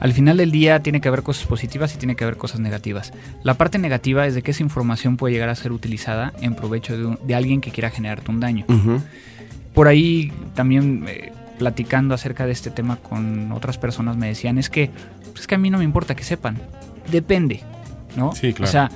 [0.00, 3.12] Al final del día tiene que haber cosas positivas y tiene que haber cosas negativas.
[3.44, 7.16] La parte negativa es de que esa información puede llegar a ser utilizada en provecho
[7.16, 8.66] de, alguien que quiera generarte un daño
[9.76, 14.70] por ahí también eh, platicando acerca de este tema con otras personas me decían, es
[14.70, 14.90] que,
[15.26, 16.58] pues es que a mí no me importa que sepan,
[17.12, 17.60] depende,
[18.16, 18.34] ¿no?
[18.34, 18.68] Sí, claro.
[18.68, 18.90] O sea,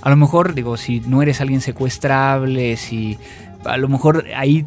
[0.00, 3.18] a lo mejor, digo, si no eres alguien secuestrable, si
[3.66, 4.64] a lo mejor ahí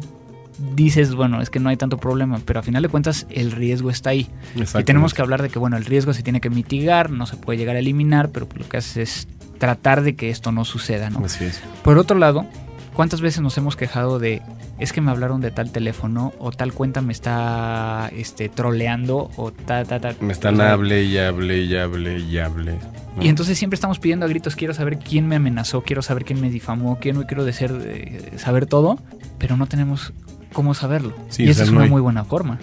[0.74, 3.90] dices, bueno, es que no hay tanto problema, pero a final de cuentas el riesgo
[3.90, 4.28] está ahí.
[4.54, 7.36] Y tenemos que hablar de que, bueno, el riesgo se tiene que mitigar, no se
[7.36, 11.10] puede llegar a eliminar, pero lo que haces es tratar de que esto no suceda,
[11.10, 11.24] ¿no?
[11.24, 11.62] Así es.
[11.82, 12.46] Por otro lado,
[12.94, 14.42] ¿cuántas veces nos hemos quejado de
[14.78, 19.50] es que me hablaron de tal teléfono o tal cuenta me está este troleando o
[19.50, 20.14] ta ta ta.
[20.20, 22.78] Me están hable y hable y hable y hable.
[23.20, 26.40] Y entonces siempre estamos pidiendo a gritos, quiero saber quién me amenazó, quiero saber quién
[26.40, 28.98] me difamó, quién quiero decir, eh, saber todo,
[29.38, 30.12] pero no tenemos
[30.56, 31.12] cómo saberlo.
[31.36, 32.58] y esa es una muy buena forma.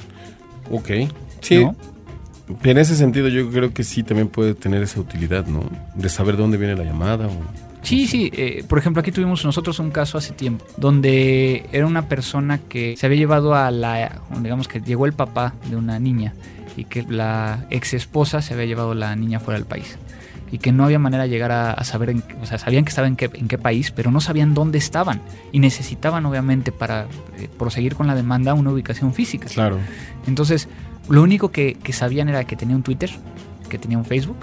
[0.71, 0.89] Ok.
[1.41, 1.63] Sí.
[2.63, 5.63] En ese sentido yo creo que sí también puede tener esa utilidad, ¿no?
[5.93, 7.31] De saber de dónde viene la llamada o
[7.83, 8.31] Sí, sí.
[8.33, 12.95] Eh, por ejemplo, aquí tuvimos nosotros un caso hace tiempo donde era una persona que
[12.97, 16.33] se había llevado a la, digamos que llegó el papá de una niña
[16.75, 19.97] y que la ex esposa se había llevado la niña fuera del país
[20.53, 23.13] y que no había manera de llegar a, saber, en, o sea, sabían que estaban
[23.13, 25.19] en qué, en qué país, pero no sabían dónde estaban
[25.51, 27.07] y necesitaban obviamente para
[27.39, 29.47] eh, proseguir con la demanda una ubicación física.
[29.47, 29.79] Claro.
[30.27, 30.69] Entonces,
[31.09, 33.09] lo único que, que sabían era que tenía un Twitter,
[33.67, 34.37] que tenía un Facebook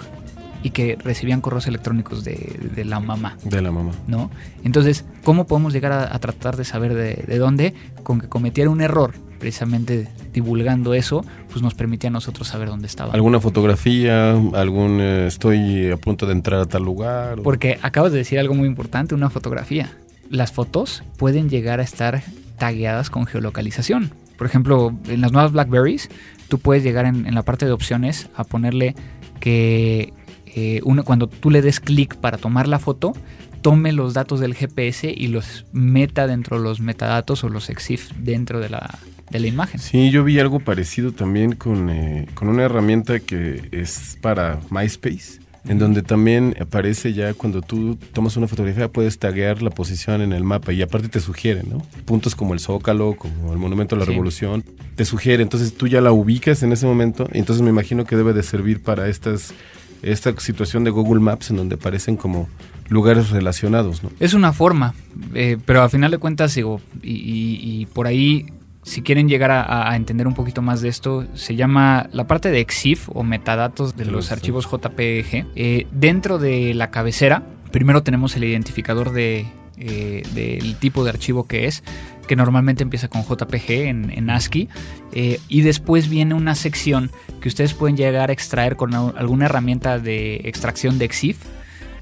[0.63, 3.37] y que recibían correos electrónicos de, la mamá.
[3.45, 3.93] De la mamá.
[4.07, 4.29] ¿No?
[4.65, 7.73] Entonces, ¿cómo podemos llegar a, tratar de saber de, dónde?
[8.03, 12.87] Con que cometiera un error, precisamente divulgando eso, pues nos permitía a nosotros saber dónde
[12.87, 13.11] estaba.
[13.13, 14.31] ¿Alguna fotografía?
[14.53, 17.41] ¿Algún eh, estoy a punto de entrar a tal lugar?
[17.41, 19.91] Porque acabas de decir algo muy importante, una fotografía.
[20.29, 22.23] Las fotos pueden llegar a estar
[22.57, 24.13] tagueadas con geolocalización.
[24.37, 26.09] Por ejemplo, en las nuevas Blackberries,
[26.47, 28.95] tú puedes llegar en la parte de opciones a ponerle
[29.41, 30.13] que
[30.55, 33.13] eh, cuando tú le des clic para tomar la foto,
[33.61, 38.11] tome los datos del GPS y los meta dentro de los metadatos o los EXIF
[38.17, 38.99] dentro de la,
[39.31, 39.79] de la imagen.
[39.79, 45.41] Sí, yo vi algo parecido también con, eh, con una herramienta que es para MySpace
[45.67, 50.33] en donde también aparece ya cuando tú tomas una fotografía puedes taguear la posición en
[50.33, 51.85] el mapa y aparte te sugiere, ¿no?
[52.05, 54.63] Puntos como el Zócalo, como el Monumento a la Revolución,
[54.95, 58.15] te sugiere, entonces tú ya la ubicas en ese momento y entonces me imagino que
[58.15, 59.53] debe de servir para estas
[60.01, 62.49] esta situación de Google Maps en donde aparecen como
[62.89, 64.01] lugares relacionados.
[64.03, 64.09] ¿no?
[64.19, 64.95] Es una forma,
[65.35, 68.47] eh, pero a final de cuentas, digo, y, por ahí,
[68.83, 72.59] si quieren llegar a, entender un poquito más de esto, se llama la parte de
[72.59, 75.45] EXIF o metadatos de los archivos JPG.
[75.55, 79.45] Eh, dentro de la cabecera, primero tenemos el identificador de,
[79.77, 81.83] eh, del tipo de archivo que es,
[82.27, 84.69] que normalmente empieza con JPG en, ASCII,
[85.13, 90.35] y después viene una sección que ustedes pueden llegar a extraer con alguna herramienta de
[90.45, 91.37] extracción de EXIF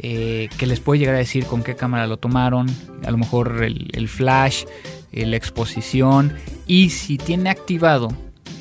[0.02, 2.68] eh, que les puede llegar a decir con qué cámara lo tomaron,
[3.06, 6.34] a lo mejor el, flash, eh, la exposición
[6.68, 8.10] y si tiene activado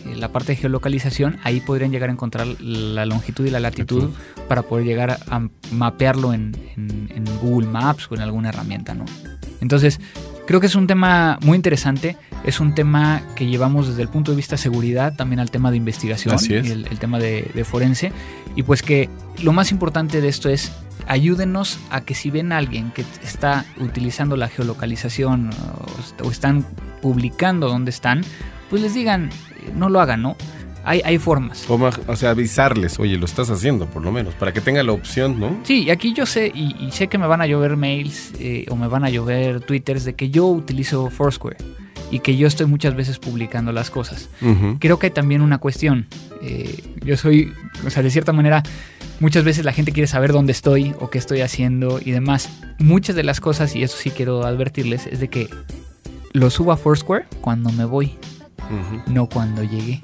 [0.07, 4.11] eh, la parte de geolocalización, ahí podrían llegar a encontrar la longitud y la latitud
[4.49, 6.57] para poder llegar a, mapearlo en,
[7.43, 9.05] Google Maps o en alguna herramienta, ¿no?
[9.61, 10.01] Entonces,
[10.49, 14.31] creo que es un tema muy interesante, es un tema que llevamos desde el punto
[14.31, 18.13] de vista de seguridad, también al tema de investigación, el, el, tema de, de forense,
[18.57, 19.11] y pues que
[19.43, 20.73] lo más importante de esto es
[21.07, 25.51] ayúdenos a que si ven a alguien que está utilizando la geolocalización
[26.23, 26.65] o, están
[27.03, 28.23] publicando dónde están,
[28.71, 29.29] pues les digan,
[29.77, 30.35] no lo hagan, ¿no?
[30.89, 31.67] Hay, hay formas.
[31.69, 35.39] O, sea, avisarles, oye, lo estás haciendo, por lo menos, para que tenga la opción,
[35.39, 35.59] ¿no?
[35.65, 38.77] Sí, y aquí yo sé, y, sé que me van a llover mails eh, o
[38.77, 41.59] me van a llover twitters de que yo utilizo Foursquare
[42.11, 44.31] y que yo estoy muchas veces publicando las cosas.
[44.79, 46.07] Creo que hay también una cuestión.
[46.43, 47.53] Eh, yo soy,
[47.87, 48.63] o sea, de cierta manera,
[49.21, 52.49] muchas veces la gente quiere saber dónde estoy o qué estoy haciendo y demás.
[52.79, 55.51] Muchas de las cosas, y eso sí quiero advertirles, es de que
[56.33, 58.17] lo subo a Foursquare cuando me voy,
[59.07, 60.01] no cuando llegué.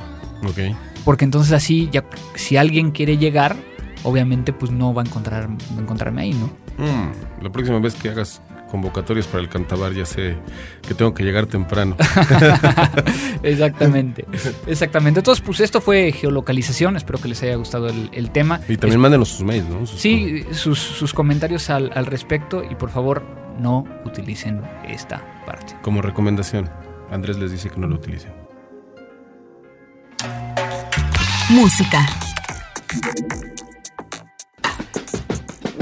[1.04, 2.04] Porque entonces así, ya,
[2.34, 3.56] si alguien quiere llegar,
[4.02, 6.46] obviamente pues no va a, encontrar, encontrarme ahí, ¿no?
[6.78, 10.36] Mm, la próxima vez que hagas convocatorias para el cantabar, ya sé
[10.86, 11.96] que tengo que llegar temprano.
[13.44, 14.24] exactamente,
[14.66, 15.20] exactamente.
[15.20, 18.60] Entonces, pues esto fue geolocalización, espero que les haya gustado el, tema.
[18.68, 19.86] Y también mándenos sus mails, ¿no?
[19.86, 23.22] sí, sus, comentarios al, al respecto y por favor
[23.60, 25.76] no utilicen esta parte.
[25.82, 26.68] Como recomendación,
[27.12, 28.43] Andrés les dice que no lo utilicen.
[31.50, 31.98] Música.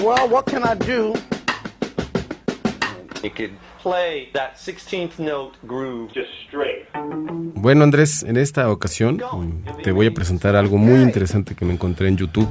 [0.02, 1.12] Well, what can I do?
[7.54, 11.74] Bueno, Andrés, en esta ocasión mm, te voy a presentar algo muy interesante que me
[11.74, 12.48] encontré en YouTube.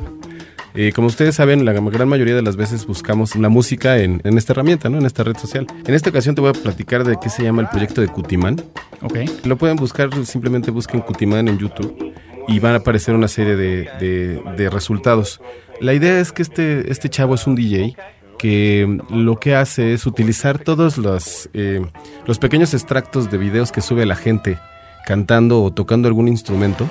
[0.73, 4.53] Eh, como ustedes saben, la gran mayoría de las veces buscamos la música en, esta
[4.53, 4.99] herramienta, ¿no?
[4.99, 5.67] en esta red social.
[5.85, 8.55] En esta ocasión te voy a platicar de qué se llama el proyecto de Cutiman.
[9.01, 9.25] Okay.
[9.43, 12.13] Lo pueden buscar, simplemente busquen Cutiman en YouTube
[12.47, 15.41] y van a aparecer una serie de, de resultados.
[15.79, 17.95] La idea es que este, este chavo es un DJ
[18.41, 21.85] que lo que hace es utilizar todos los, eh,
[22.25, 24.57] los pequeños extractos de videos que sube la gente
[25.05, 26.87] cantando o tocando algún instrumento,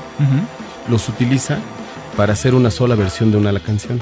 [0.89, 1.59] los utiliza
[2.17, 4.01] para hacer una sola versión de una canción.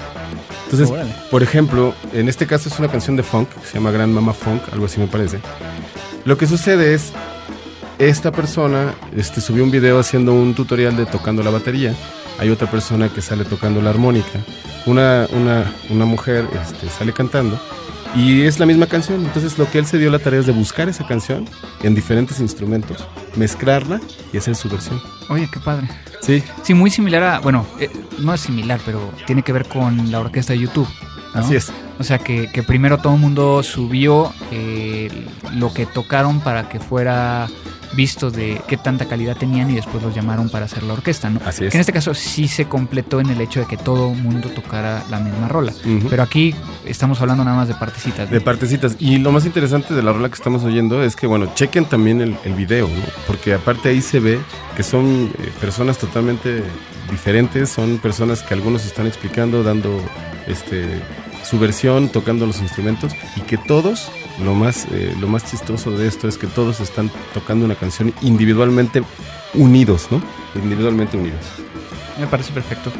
[0.70, 0.90] Entonces,
[1.30, 4.62] por ejemplo, en este caso es una canción de funk, se llama Gran Mama Funk,
[4.70, 5.38] algo así me parece.
[6.26, 7.14] Lo que sucede es,
[7.98, 11.94] esta persona este, subió un video haciendo un tutorial de tocando la batería,
[12.38, 14.38] hay otra persona que sale tocando la armónica,
[14.86, 17.58] una, una, una mujer este, sale cantando
[18.14, 19.24] y es la misma canción.
[19.24, 21.46] Entonces lo que él se dio la tarea es de buscar esa canción
[21.82, 23.06] en diferentes instrumentos,
[23.36, 24.00] mezclarla
[24.32, 25.00] y hacer su versión.
[25.28, 25.88] Oye, qué padre.
[26.20, 26.42] Sí.
[26.62, 30.20] Sí, muy similar a, bueno, eh, no es similar, pero tiene que ver con la
[30.20, 30.88] orquesta de YouTube.
[31.34, 31.70] Así es.
[31.98, 35.10] O sea que, que primero todo el mundo subió eh,
[35.54, 37.48] lo que tocaron para que fuera
[37.94, 41.40] visto de qué tanta calidad tenían y después los llamaron para hacer la orquesta, ¿no?
[41.44, 41.70] Así es.
[41.70, 45.04] Que en este caso sí se completó en el hecho de que todo mundo tocara
[45.10, 45.72] la misma rola.
[46.08, 48.30] Pero aquí estamos hablando nada más de partecitas.
[48.30, 48.96] De partecitas.
[48.98, 52.20] Y lo más interesante de la rola que estamos oyendo es que, bueno, chequen también
[52.20, 53.02] el, el video, ¿no?
[53.26, 54.38] Porque aparte ahí se ve
[54.76, 56.62] que son eh, personas totalmente
[57.10, 60.00] diferentes, son personas que algunos están explicando, dando
[60.46, 61.00] este
[61.48, 64.10] su versión, tocando los instrumentos y que todos
[64.42, 68.12] lo más, eh, lo más chistoso de esto es que todos están tocando una canción
[68.22, 69.02] individualmente
[69.54, 70.22] unidos, ¿no?
[70.54, 71.40] Individualmente unidos.
[72.18, 72.92] Me parece perfecto.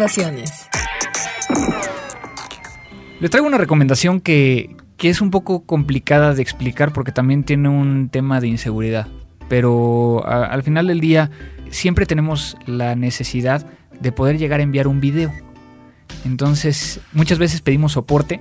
[0.00, 0.66] Recomendaciones.
[3.20, 8.08] Les traigo una recomendación que, es un poco complicada de explicar porque también tiene un
[8.08, 9.08] tema de inseguridad.
[9.50, 11.30] Pero al final del día
[11.68, 13.66] siempre tenemos la necesidad
[14.00, 15.34] de poder llegar a enviar un video.
[16.24, 18.40] Entonces muchas veces pedimos soporte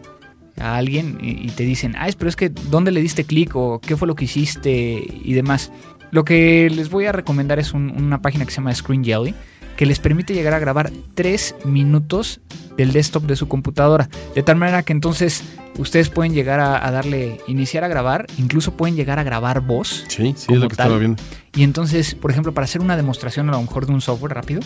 [0.62, 3.98] a alguien y, te dicen, ah, pero es que ¿dónde le diste clic o qué
[3.98, 5.74] fue lo que hiciste y demás?
[6.12, 9.36] Lo que les voy a recomendar es una página que se llama Screen Jelly
[9.80, 12.42] que les permite llegar a grabar 3 minutos
[12.76, 14.10] del desktop de su computadora.
[14.36, 15.42] De tal manera que entonces
[15.78, 20.04] ustedes pueden llegar a, darle iniciar a grabar, incluso pueden llegar a grabar voz.
[20.10, 21.24] Sí, sí, es lo que estaba viendo.
[21.56, 24.60] Y entonces, por ejemplo, para hacer una demostración a lo mejor de un software rápido,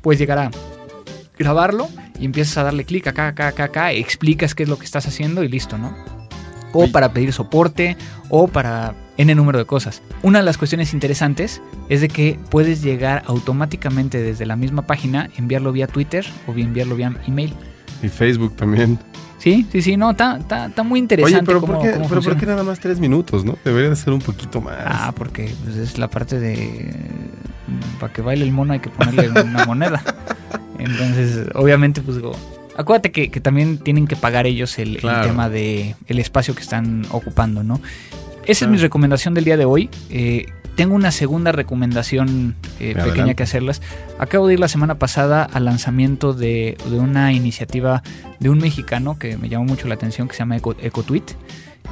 [0.00, 0.50] puedes llegar a
[1.36, 1.88] grabarlo
[2.20, 5.08] y empiezas a darle clic acá, acá, acá, acá, explicas qué es lo que estás
[5.08, 5.92] haciendo y listo, ¿no?
[6.72, 7.96] O para pedir soporte,
[8.28, 10.02] o para N número de cosas.
[10.22, 15.30] Una de las cuestiones interesantes es de que puedes llegar automáticamente desde la misma página,
[15.36, 17.54] enviarlo vía Twitter o enviarlo vía email.
[18.02, 18.98] Y Facebook también.
[19.38, 21.38] Sí, sí, sí, no, está muy interesante.
[21.38, 23.56] Oye, pero, ¿por qué, pero ¿por qué nada más tres minutos, no?
[23.64, 24.78] Debería de ser un poquito más.
[24.86, 26.92] Ah, porque pues, es la parte de...
[28.00, 30.02] Para que baile el mono hay que ponerle una moneda.
[30.78, 32.32] Entonces, obviamente, pues digo,
[32.76, 37.62] acuérdate que, también tienen que pagar ellos el, tema de el espacio que están ocupando,
[37.62, 37.80] ¿no?
[38.46, 39.88] Esa es mi recomendación del día de hoy.
[40.10, 43.82] Eh, tengo una segunda recomendación eh, pequeña que hacerles.
[44.18, 48.02] Acabo de ir la semana pasada al lanzamiento de, una iniciativa
[48.40, 51.24] de un mexicano que me llamó mucho la atención, que se llama EcoTweet.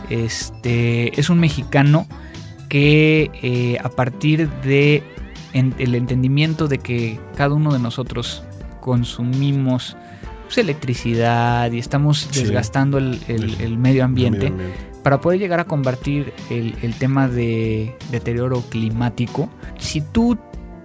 [0.08, 2.06] Este, es un mexicano
[2.68, 5.02] que eh, a partir de
[5.52, 8.44] el entendimiento de que cada uno de nosotros
[8.80, 9.96] consumimos
[10.50, 14.52] pues, electricidad y estamos desgastando el, medio ambiente,
[15.02, 20.38] para poder llegar a convertir el, tema de deterioro climático, si tú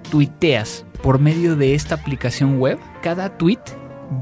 [0.09, 3.59] tuiteas por medio de esta aplicación web, cada tweet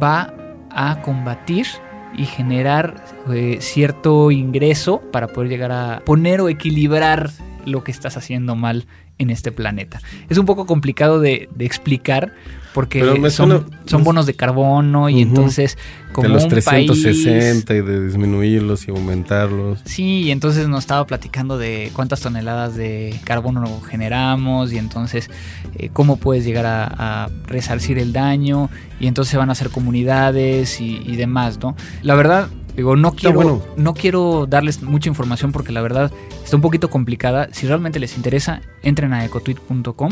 [0.02, 0.34] va
[0.72, 1.68] a combatir
[2.16, 7.32] y generar eh, cierto ingreso para poder llegar a poner o equilibrar
[7.66, 10.02] lo que estás haciendo mal en este planeta.
[10.30, 12.34] Es un poco complicado de, explicar
[12.74, 15.78] porque son, son, bonos de carbono y entonces
[16.12, 19.80] como de los 360 y de disminuirlos y aumentarlos.
[19.86, 25.30] Sí, y entonces nos estaba platicando de cuántas toneladas de carbono generamos y entonces
[25.76, 31.02] eh, cómo puedes llegar a, resarcir el daño y entonces van a hacer comunidades y,
[31.06, 31.76] y demás, ¿no?
[32.02, 36.12] La verdad Digo, no quiero, no quiero darles mucha información porque la verdad
[36.44, 37.50] está un poquito complicada.
[37.52, 40.12] Si realmente les interesa, entren a ecotweet.com.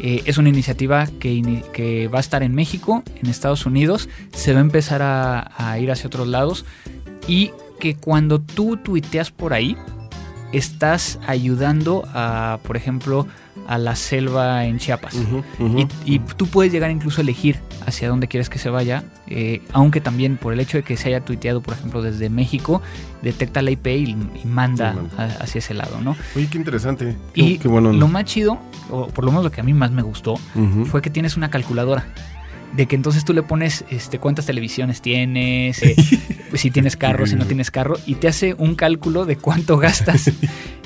[0.00, 4.52] Eh, es una iniciativa que, que, va a estar en México, en Estados Unidos, se
[4.52, 6.64] va a empezar a, a ir hacia otros lados
[7.26, 9.76] y que cuando tú tuiteas por ahí,
[10.52, 13.26] estás ayudando a, por ejemplo,
[13.68, 15.14] a la selva en Chiapas.
[16.04, 20.00] Y, tú puedes llegar incluso a elegir hacia dónde quieres que se vaya, eh, aunque
[20.00, 22.80] también por el hecho de que se haya tuiteado, por ejemplo, desde México,
[23.22, 24.96] detecta la IP y, manda,
[25.38, 26.16] hacia ese lado, ¿no?
[26.34, 27.14] Oye, qué interesante.
[27.34, 28.58] y lo más chido,
[28.90, 30.36] o por lo menos lo que a mí más me gustó,
[30.86, 32.06] fue que tienes una calculadora
[32.76, 35.96] de que entonces tú le pones este, cuántas televisiones tienes, eh,
[36.54, 40.30] si tienes carro, si no tienes carro, y te hace un cálculo de cuánto gastas.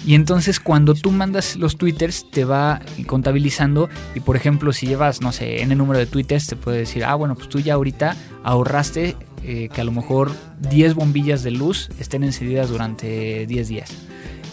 [0.04, 5.20] Y entonces cuando tú mandas los twitters te va contabilizando y por ejemplo si llevas,
[5.20, 7.74] no sé, en el número de twitters te puede decir, ah, bueno, pues tú ya
[7.74, 10.32] ahorita ahorraste eh, que a lo mejor
[10.70, 13.92] 10 bombillas de luz estén encendidas durante 10 días.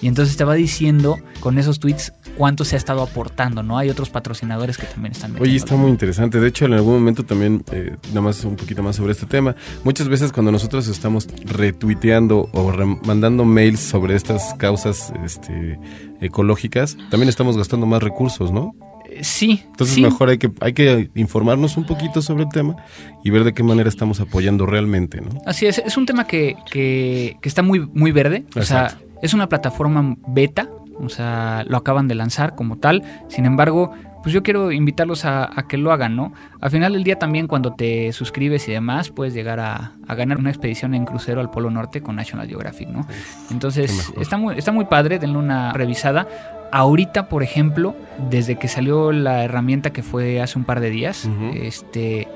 [0.01, 3.77] Y entonces te va diciendo con esos tweets cuánto se ha estado aportando, ¿no?
[3.77, 6.39] Hay otros patrocinadores que también están Oye, está muy interesante.
[6.39, 9.57] De hecho, en algún momento también, eh, nada más un poquito más sobre este tema.
[9.83, 12.71] Muchas veces cuando nosotros estamos retuiteando o
[13.05, 15.77] mandando mails sobre estas causas este,
[16.21, 18.73] ecológicas, también estamos gastando más recursos, ¿no?
[19.09, 19.65] Eh, sí.
[19.71, 22.77] Entonces mejor hay que, hay que informarnos un poquito sobre el tema
[23.21, 25.41] y ver de qué manera estamos apoyando realmente, ¿no?
[25.45, 28.45] Así es, es un tema que, que, que está muy, muy verde.
[28.55, 30.69] O sea, es una plataforma beta,
[31.01, 33.03] o sea, lo acaban de lanzar como tal.
[33.27, 36.33] Sin embargo, pues yo quiero invitarlos a, que lo hagan, ¿no?
[36.59, 40.49] Al final del día también cuando te suscribes y demás, puedes llegar a, ganar una
[40.49, 43.07] expedición en crucero al Polo Norte con National Geographic, ¿no?
[43.49, 46.27] Entonces, está muy, está muy padre, denle una revisada.
[46.71, 47.95] Ahorita, por ejemplo,
[48.29, 52.27] desde que salió la herramienta que fue hace un par de días, este,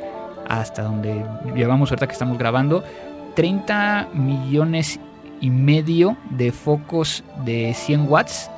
[0.47, 2.84] hasta donde llevamos ahorita que estamos grabando,
[3.36, 4.99] 30 millones
[5.41, 8.49] y medio de focos de 100 watts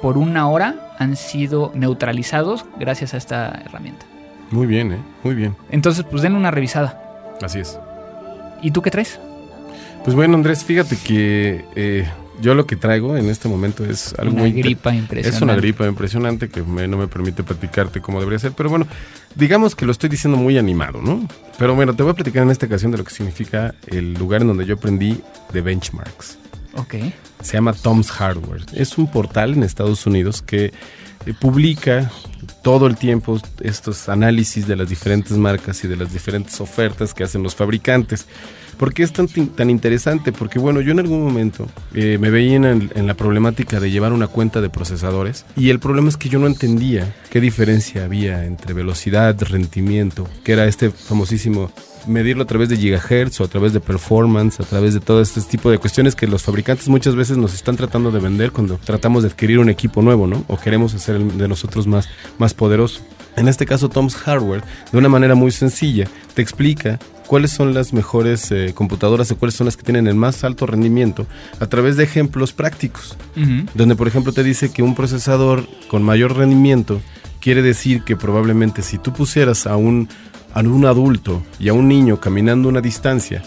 [0.00, 4.06] por una hora han sido neutralizados gracias a esta herramienta.
[4.50, 4.98] Muy bien, ¿eh?
[5.24, 5.56] Muy bien.
[5.70, 7.02] Entonces, pues den una revisada.
[7.42, 7.78] Así es.
[8.62, 9.18] ¿Y tú qué traes?
[10.04, 12.08] Pues bueno, Andrés, fíjate que eh,
[12.40, 14.52] yo lo que traigo en este momento es algo una muy...
[14.52, 15.36] gripa impresionante.
[15.36, 18.86] Es una gripa impresionante que no me permite platicarte como debería ser, pero bueno,
[19.34, 21.26] digamos que lo estoy diciendo muy animado, ¿no?
[21.58, 24.42] Pero bueno, te voy a platicar en esta ocasión de lo que significa el lugar
[24.42, 25.20] en donde yo aprendí
[25.52, 26.38] de benchmarks.
[26.76, 26.94] Ok.
[27.42, 28.64] Se llama Tom's Hardware.
[28.72, 30.66] Es un portal en Estados Unidos que
[31.26, 32.10] eh, publica
[32.62, 37.24] todo el tiempo estos análisis de las diferentes marcas y de las diferentes ofertas que
[37.24, 38.26] hacen los fabricantes.
[38.78, 40.32] ¿Por qué es tan, tan interesante?
[40.32, 44.12] Porque bueno, yo en algún momento eh, me veía en, en, la problemática de llevar
[44.12, 48.44] una cuenta de procesadores y el problema es que yo no entendía qué diferencia había
[48.44, 51.70] entre velocidad, rendimiento, que era este famosísimo
[52.06, 55.40] medirlo a través de gigahertz o a través de performance, a través de todo este
[55.42, 59.22] tipo de cuestiones que los fabricantes muchas veces nos están tratando de vender cuando tratamos
[59.22, 60.44] de adquirir un equipo nuevo, ¿no?
[60.48, 62.08] O queremos hacer de nosotros más,
[62.38, 63.00] más poderoso.
[63.36, 67.92] En este caso, Tom's Hardware, de una manera muy sencilla, te explica cuáles son las
[67.92, 71.26] mejores eh, computadoras o cuáles son las que tienen el más alto rendimiento
[71.60, 73.16] a través de ejemplos prácticos.
[73.74, 77.02] Donde, por ejemplo, te dice que un procesador con mayor rendimiento
[77.40, 80.08] quiere decir que probablemente si tú pusieras a un
[80.54, 83.42] a un adulto y a un niño caminando una distancia,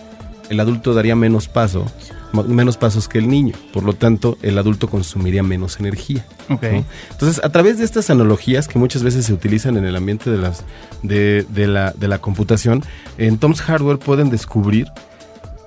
[0.51, 1.91] el adulto daría menos paso,
[2.34, 3.53] menos pasos que el niño.
[3.73, 6.25] Por lo tanto, el adulto consumiría menos energía.
[6.49, 10.38] Entonces, a través de estas analogías que muchas veces se utilizan en el ambiente de,
[10.38, 10.63] las,
[11.03, 12.84] de, la, de la computación,
[13.17, 14.88] en Tom's Hardware pueden descubrir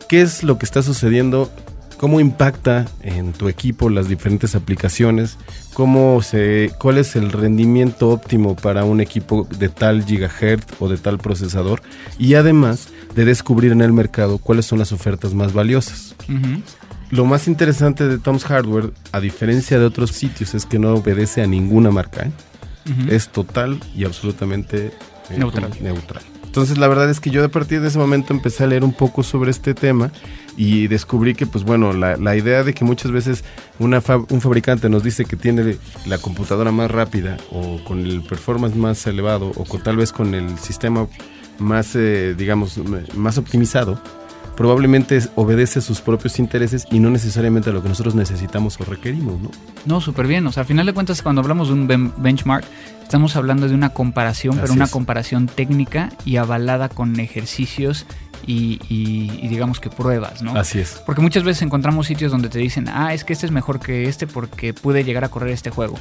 [0.08, 1.50] qué es lo que está sucediendo
[2.02, 5.38] cómo impacta en tu equipo las diferentes aplicaciones,
[5.72, 10.96] cómo se, cuál es el rendimiento óptimo para un equipo de tal gigahertz o de
[10.96, 11.80] tal procesador
[12.18, 16.14] y además de descubrir en el mercado cuáles son las ofertas más valiosas.
[17.10, 21.42] Lo más interesante de Tom's Hardware, a diferencia de otros sitios, es que no obedece
[21.42, 22.22] a ninguna marca.
[22.22, 22.32] ¿eh?
[23.10, 24.86] Es total y absolutamente
[25.30, 25.70] eh, neutral.
[25.80, 26.22] neutral.
[26.52, 28.92] Entonces la verdad es que yo a partir de ese momento empecé a leer un
[28.92, 30.12] poco sobre este tema
[30.54, 33.42] y descubrí que pues bueno, la, la idea de que muchas veces
[33.78, 38.76] una un fabricante nos dice que tiene la computadora más rápida o con el performance
[38.76, 41.08] más elevado o con, tal vez con el sistema
[41.59, 42.78] más, eh, digamos,
[43.14, 44.00] más optimizado,
[44.57, 48.84] probablemente obedece a sus propios intereses y no necesariamente a lo que nosotros necesitamos o
[48.84, 49.50] requerimos, ¿no?
[49.86, 50.46] No, súper bien.
[50.46, 52.64] O sea, al final de cuentas, cuando hablamos de un benchmark,
[53.03, 58.07] estamos hablando de una comparación, pero una comparación técnica y avalada con ejercicios
[58.47, 60.57] y, digamos que pruebas, ¿no?
[60.57, 61.03] Así es.
[61.05, 64.09] Porque muchas veces encontramos sitios donde te dicen, ah, es que este es mejor que
[64.09, 65.99] este porque pude llegar a correr este juego.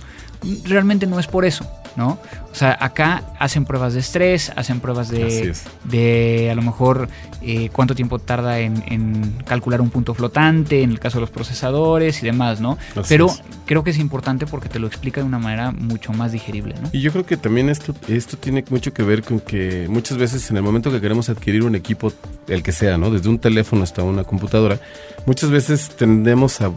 [0.63, 2.19] Realmente no es por eso, ¿no?
[2.51, 5.53] O sea, acá hacen pruebas de estrés, hacen pruebas de,
[5.85, 7.09] de a lo mejor
[7.41, 12.21] eh, cuánto tiempo tarda en, calcular un punto flotante, en el caso de los procesadores
[12.21, 12.77] y demás, ¿no?
[13.07, 13.27] Pero
[13.65, 16.89] creo que es importante porque te lo explica de una manera mucho más digerible, ¿no?
[16.91, 20.49] Y yo creo que también esto, esto tiene mucho que ver con que muchas veces
[20.51, 22.13] en el momento que queremos adquirir un equipo
[22.47, 23.09] el que sea, ¿no?
[23.09, 24.79] Desde un teléfono hasta una computadora,
[25.25, 26.71] muchas veces tendemos a,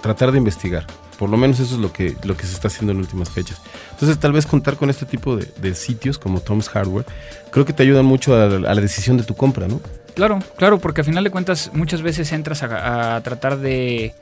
[0.00, 0.86] tratar de investigar.
[1.18, 3.60] Por lo menos eso es lo que, lo que se está haciendo en últimas fechas.
[3.90, 7.04] Entonces, tal vez contar con este tipo de, sitios como Tom's Hardware,
[7.50, 9.80] creo que te ayudan mucho a, la decisión de tu compra, ¿no?
[10.14, 14.14] Claro, claro, porque al final de cuentas muchas veces entras a, tratar de,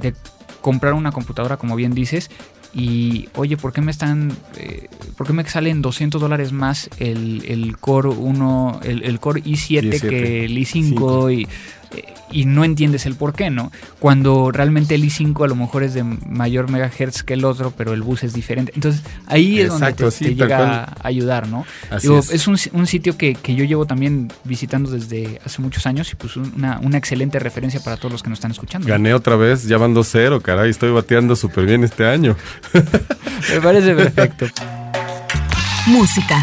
[0.00, 0.14] de
[0.60, 2.30] comprar una computadora, como bien dices,
[2.72, 7.44] y oye, ¿por qué me están, eh, por qué me salen 200 dólares más el,
[7.46, 11.48] el Core 1, el, el Core i7, que el i5 y
[12.32, 13.72] y no entiendes el por qué, ¿no?
[13.98, 17.92] Cuando realmente el i5 a lo mejor es de mayor megahertz que el otro, pero
[17.92, 18.72] el bus es diferente.
[18.74, 21.66] Entonces ahí es donde te, llega a ayudar, ¿no?
[21.90, 26.78] es, un, sitio que, yo llevo también visitando desde hace muchos años y pues una,
[26.80, 28.86] una excelente referencia para todos los que nos están escuchando.
[28.86, 32.36] Gané otra vez, ya van 2-0, caray, estoy bateando súper bien este año.
[33.52, 34.46] Me parece perfecto.
[35.86, 36.36] Música.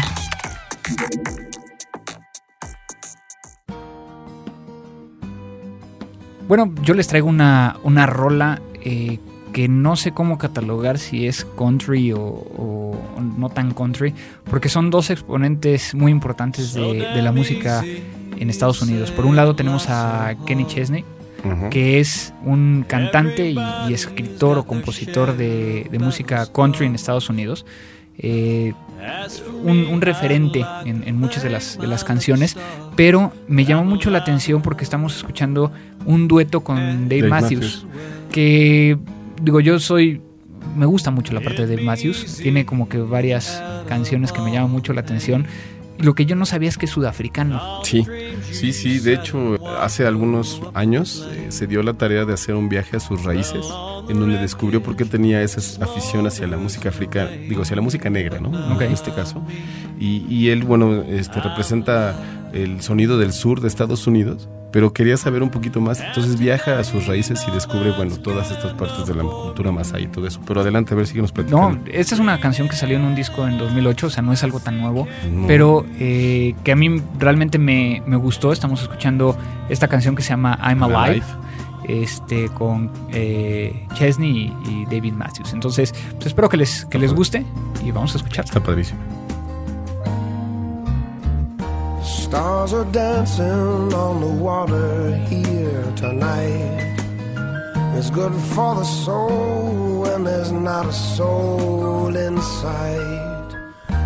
[6.48, 9.18] Bueno, yo les traigo una, una rola eh,
[9.52, 12.96] que no sé cómo catalogar si es country o,
[13.36, 14.14] no tan country,
[14.48, 17.84] porque son dos exponentes muy importantes de, la música
[18.38, 19.10] en Estados Unidos.
[19.10, 21.04] Por un lado tenemos a Kenny Chesney,
[21.70, 27.66] que es un cantante y, escritor o compositor de, música country en Estados Unidos.
[28.16, 28.72] Eh,
[29.62, 32.56] un, referente en, muchas de las, de las canciones,
[32.96, 35.72] pero me llamó mucho la atención porque estamos escuchando
[36.04, 37.86] un dueto con Dave, Matthews,
[38.32, 38.98] que
[39.42, 40.20] digo, yo soy,
[40.76, 44.52] me gusta mucho la parte de Dave Matthews, tiene como que varias canciones que me
[44.52, 45.46] llaman mucho la atención.
[45.98, 47.82] Lo que yo no sabía es que es sudafricano.
[47.84, 48.04] Sí,
[48.52, 48.98] sí, sí.
[49.00, 53.00] De hecho, hace algunos años eh, se dio la tarea de hacer un viaje a
[53.00, 53.66] sus raíces
[54.08, 57.82] en donde descubrió por qué tenía esa afición hacia la música africana, digo, hacia la
[57.82, 58.80] música negra, ¿no?
[58.80, 59.42] En este caso.
[59.98, 62.16] Y, él, bueno, este, representa
[62.52, 66.00] el sonido del sur de Estados Unidos pero quería saber un poquito más.
[66.00, 70.04] Entonces viaja a sus raíces y descubre, bueno, todas estas partes de la cultura masái
[70.04, 70.40] y todo eso.
[70.46, 71.70] Pero adelante, a ver si nos platicando.
[71.70, 74.32] No, esta es una canción que salió en un disco en 2008, o sea, no
[74.32, 75.06] es algo tan nuevo,
[75.46, 78.52] pero eh, que a mí realmente me, me, gustó.
[78.52, 79.36] Estamos escuchando
[79.68, 81.24] esta canción que se llama I'm Alive.
[81.88, 85.54] Este, con eh, Chesney y, David Matthews.
[85.54, 87.46] Entonces, pues espero que les, que les guste
[87.82, 88.44] y vamos a escuchar.
[88.44, 89.00] Está padrísimo.
[92.28, 96.94] Stars are dancing on the water here tonight.
[97.96, 103.56] It's good for the soul when there's not a soul in sight.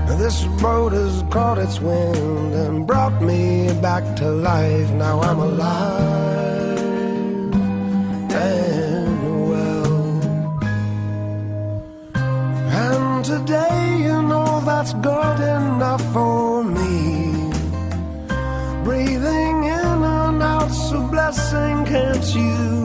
[0.06, 4.88] This boat has caught its wind and brought me back to life.
[4.92, 6.78] Now I'm alive
[8.30, 10.22] and well.
[12.84, 16.81] And today, you know, that's good enough for me.
[21.22, 22.81] Blessing, can't you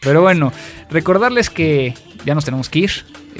[0.00, 0.52] Pero bueno,
[0.90, 1.94] recordarles que
[2.24, 2.90] ya nos tenemos que ir.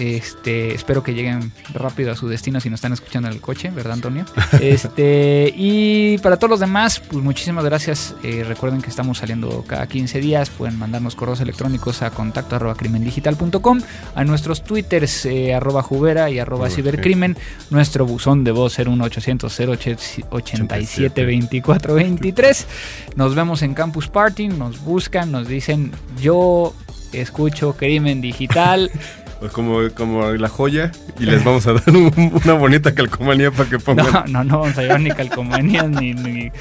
[0.03, 3.71] Este, espero que lleguen rápido a su destino si nos están escuchando en el coche,
[3.71, 4.25] ¿verdad, Antonio?
[4.61, 8.17] Este, y para todos los demás, pues muchísimas gracias.
[8.25, 10.51] Eh, recuerden que estamos saliendo cada 15 días.
[10.51, 13.81] Pueden mandarnos correos electrónicos a contacto arroba crimendigital.com,
[14.17, 17.37] a nuestros twitters eh, arroba jubera y arroba cibercrimen,
[17.71, 22.67] nuestro buzón de voz 01800 087 2423.
[23.15, 26.75] Nos vemos en Campus Party, nos buscan, nos dicen yo
[27.13, 28.91] escucho Crimen Digital.
[29.51, 34.07] como, como la joya y les vamos a dar una bonita calcomanía para que pongan.
[34.12, 36.53] No, no, no vamos a llevar ni calcomanías ni, ni,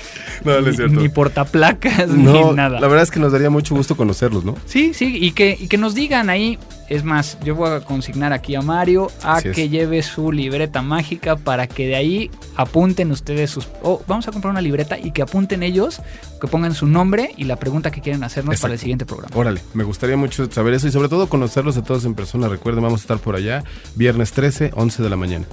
[0.90, 2.24] ni, portaplacas ni
[2.54, 2.80] nada.
[2.80, 4.56] La verdad es que nos daría mucho gusto conocerlos, ¿no?
[4.66, 6.58] Sí, sí, y que, y que nos digan ahí
[6.90, 11.36] es más, yo voy a consignar aquí a Mario a que lleve su libreta mágica
[11.36, 13.68] para que de ahí apunten ustedes sus...
[13.82, 16.02] Oh, vamos a comprar una libreta y que apunten ellos,
[16.40, 19.36] que pongan su nombre y la pregunta que quieren hacernos para el siguiente programa.
[19.36, 22.48] Órale, me gustaría mucho saber eso y sobre todo conocerlos a todos en persona.
[22.48, 23.64] Recuerden, vamos a estar por allá
[23.96, 25.46] viernes 13, 11 de la mañana.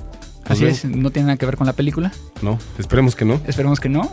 [0.44, 2.10] Así es, ¿no tiene nada que ver con la película?
[2.40, 3.40] No, esperemos que no.
[3.46, 4.10] Esperemos que no.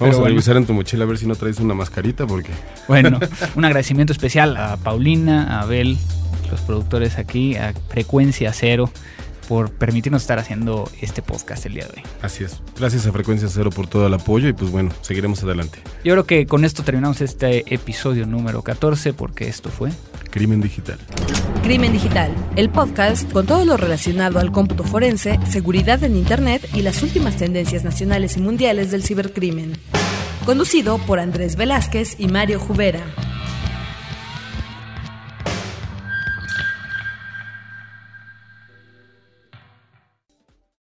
[0.00, 2.50] Vamos a revisar en tu mochila a ver si no traes una mascarita porque...
[2.86, 3.18] Bueno,
[3.56, 5.98] un agradecimiento especial a Paulina, a Abel,
[6.50, 8.90] los productores aquí, a Frecuencia Cero,
[9.48, 12.02] por permitirnos estar haciendo este podcast el día de hoy.
[12.20, 12.60] Así es.
[12.78, 15.80] Gracias a Frecuencia Cero por todo el apoyo y pues bueno, seguiremos adelante.
[16.04, 19.90] Yo creo que con esto terminamos este episodio número 14 porque esto fue
[20.30, 20.98] Crimen Digital.
[21.62, 26.82] Crimen Digital, el podcast con todo lo relacionado al cómputo forense, seguridad en Internet y
[26.82, 29.72] las últimas tendencias nacionales y mundiales del cibercrimen.
[30.44, 33.00] Conducido por Andrés Velázquez y Mario Jubera.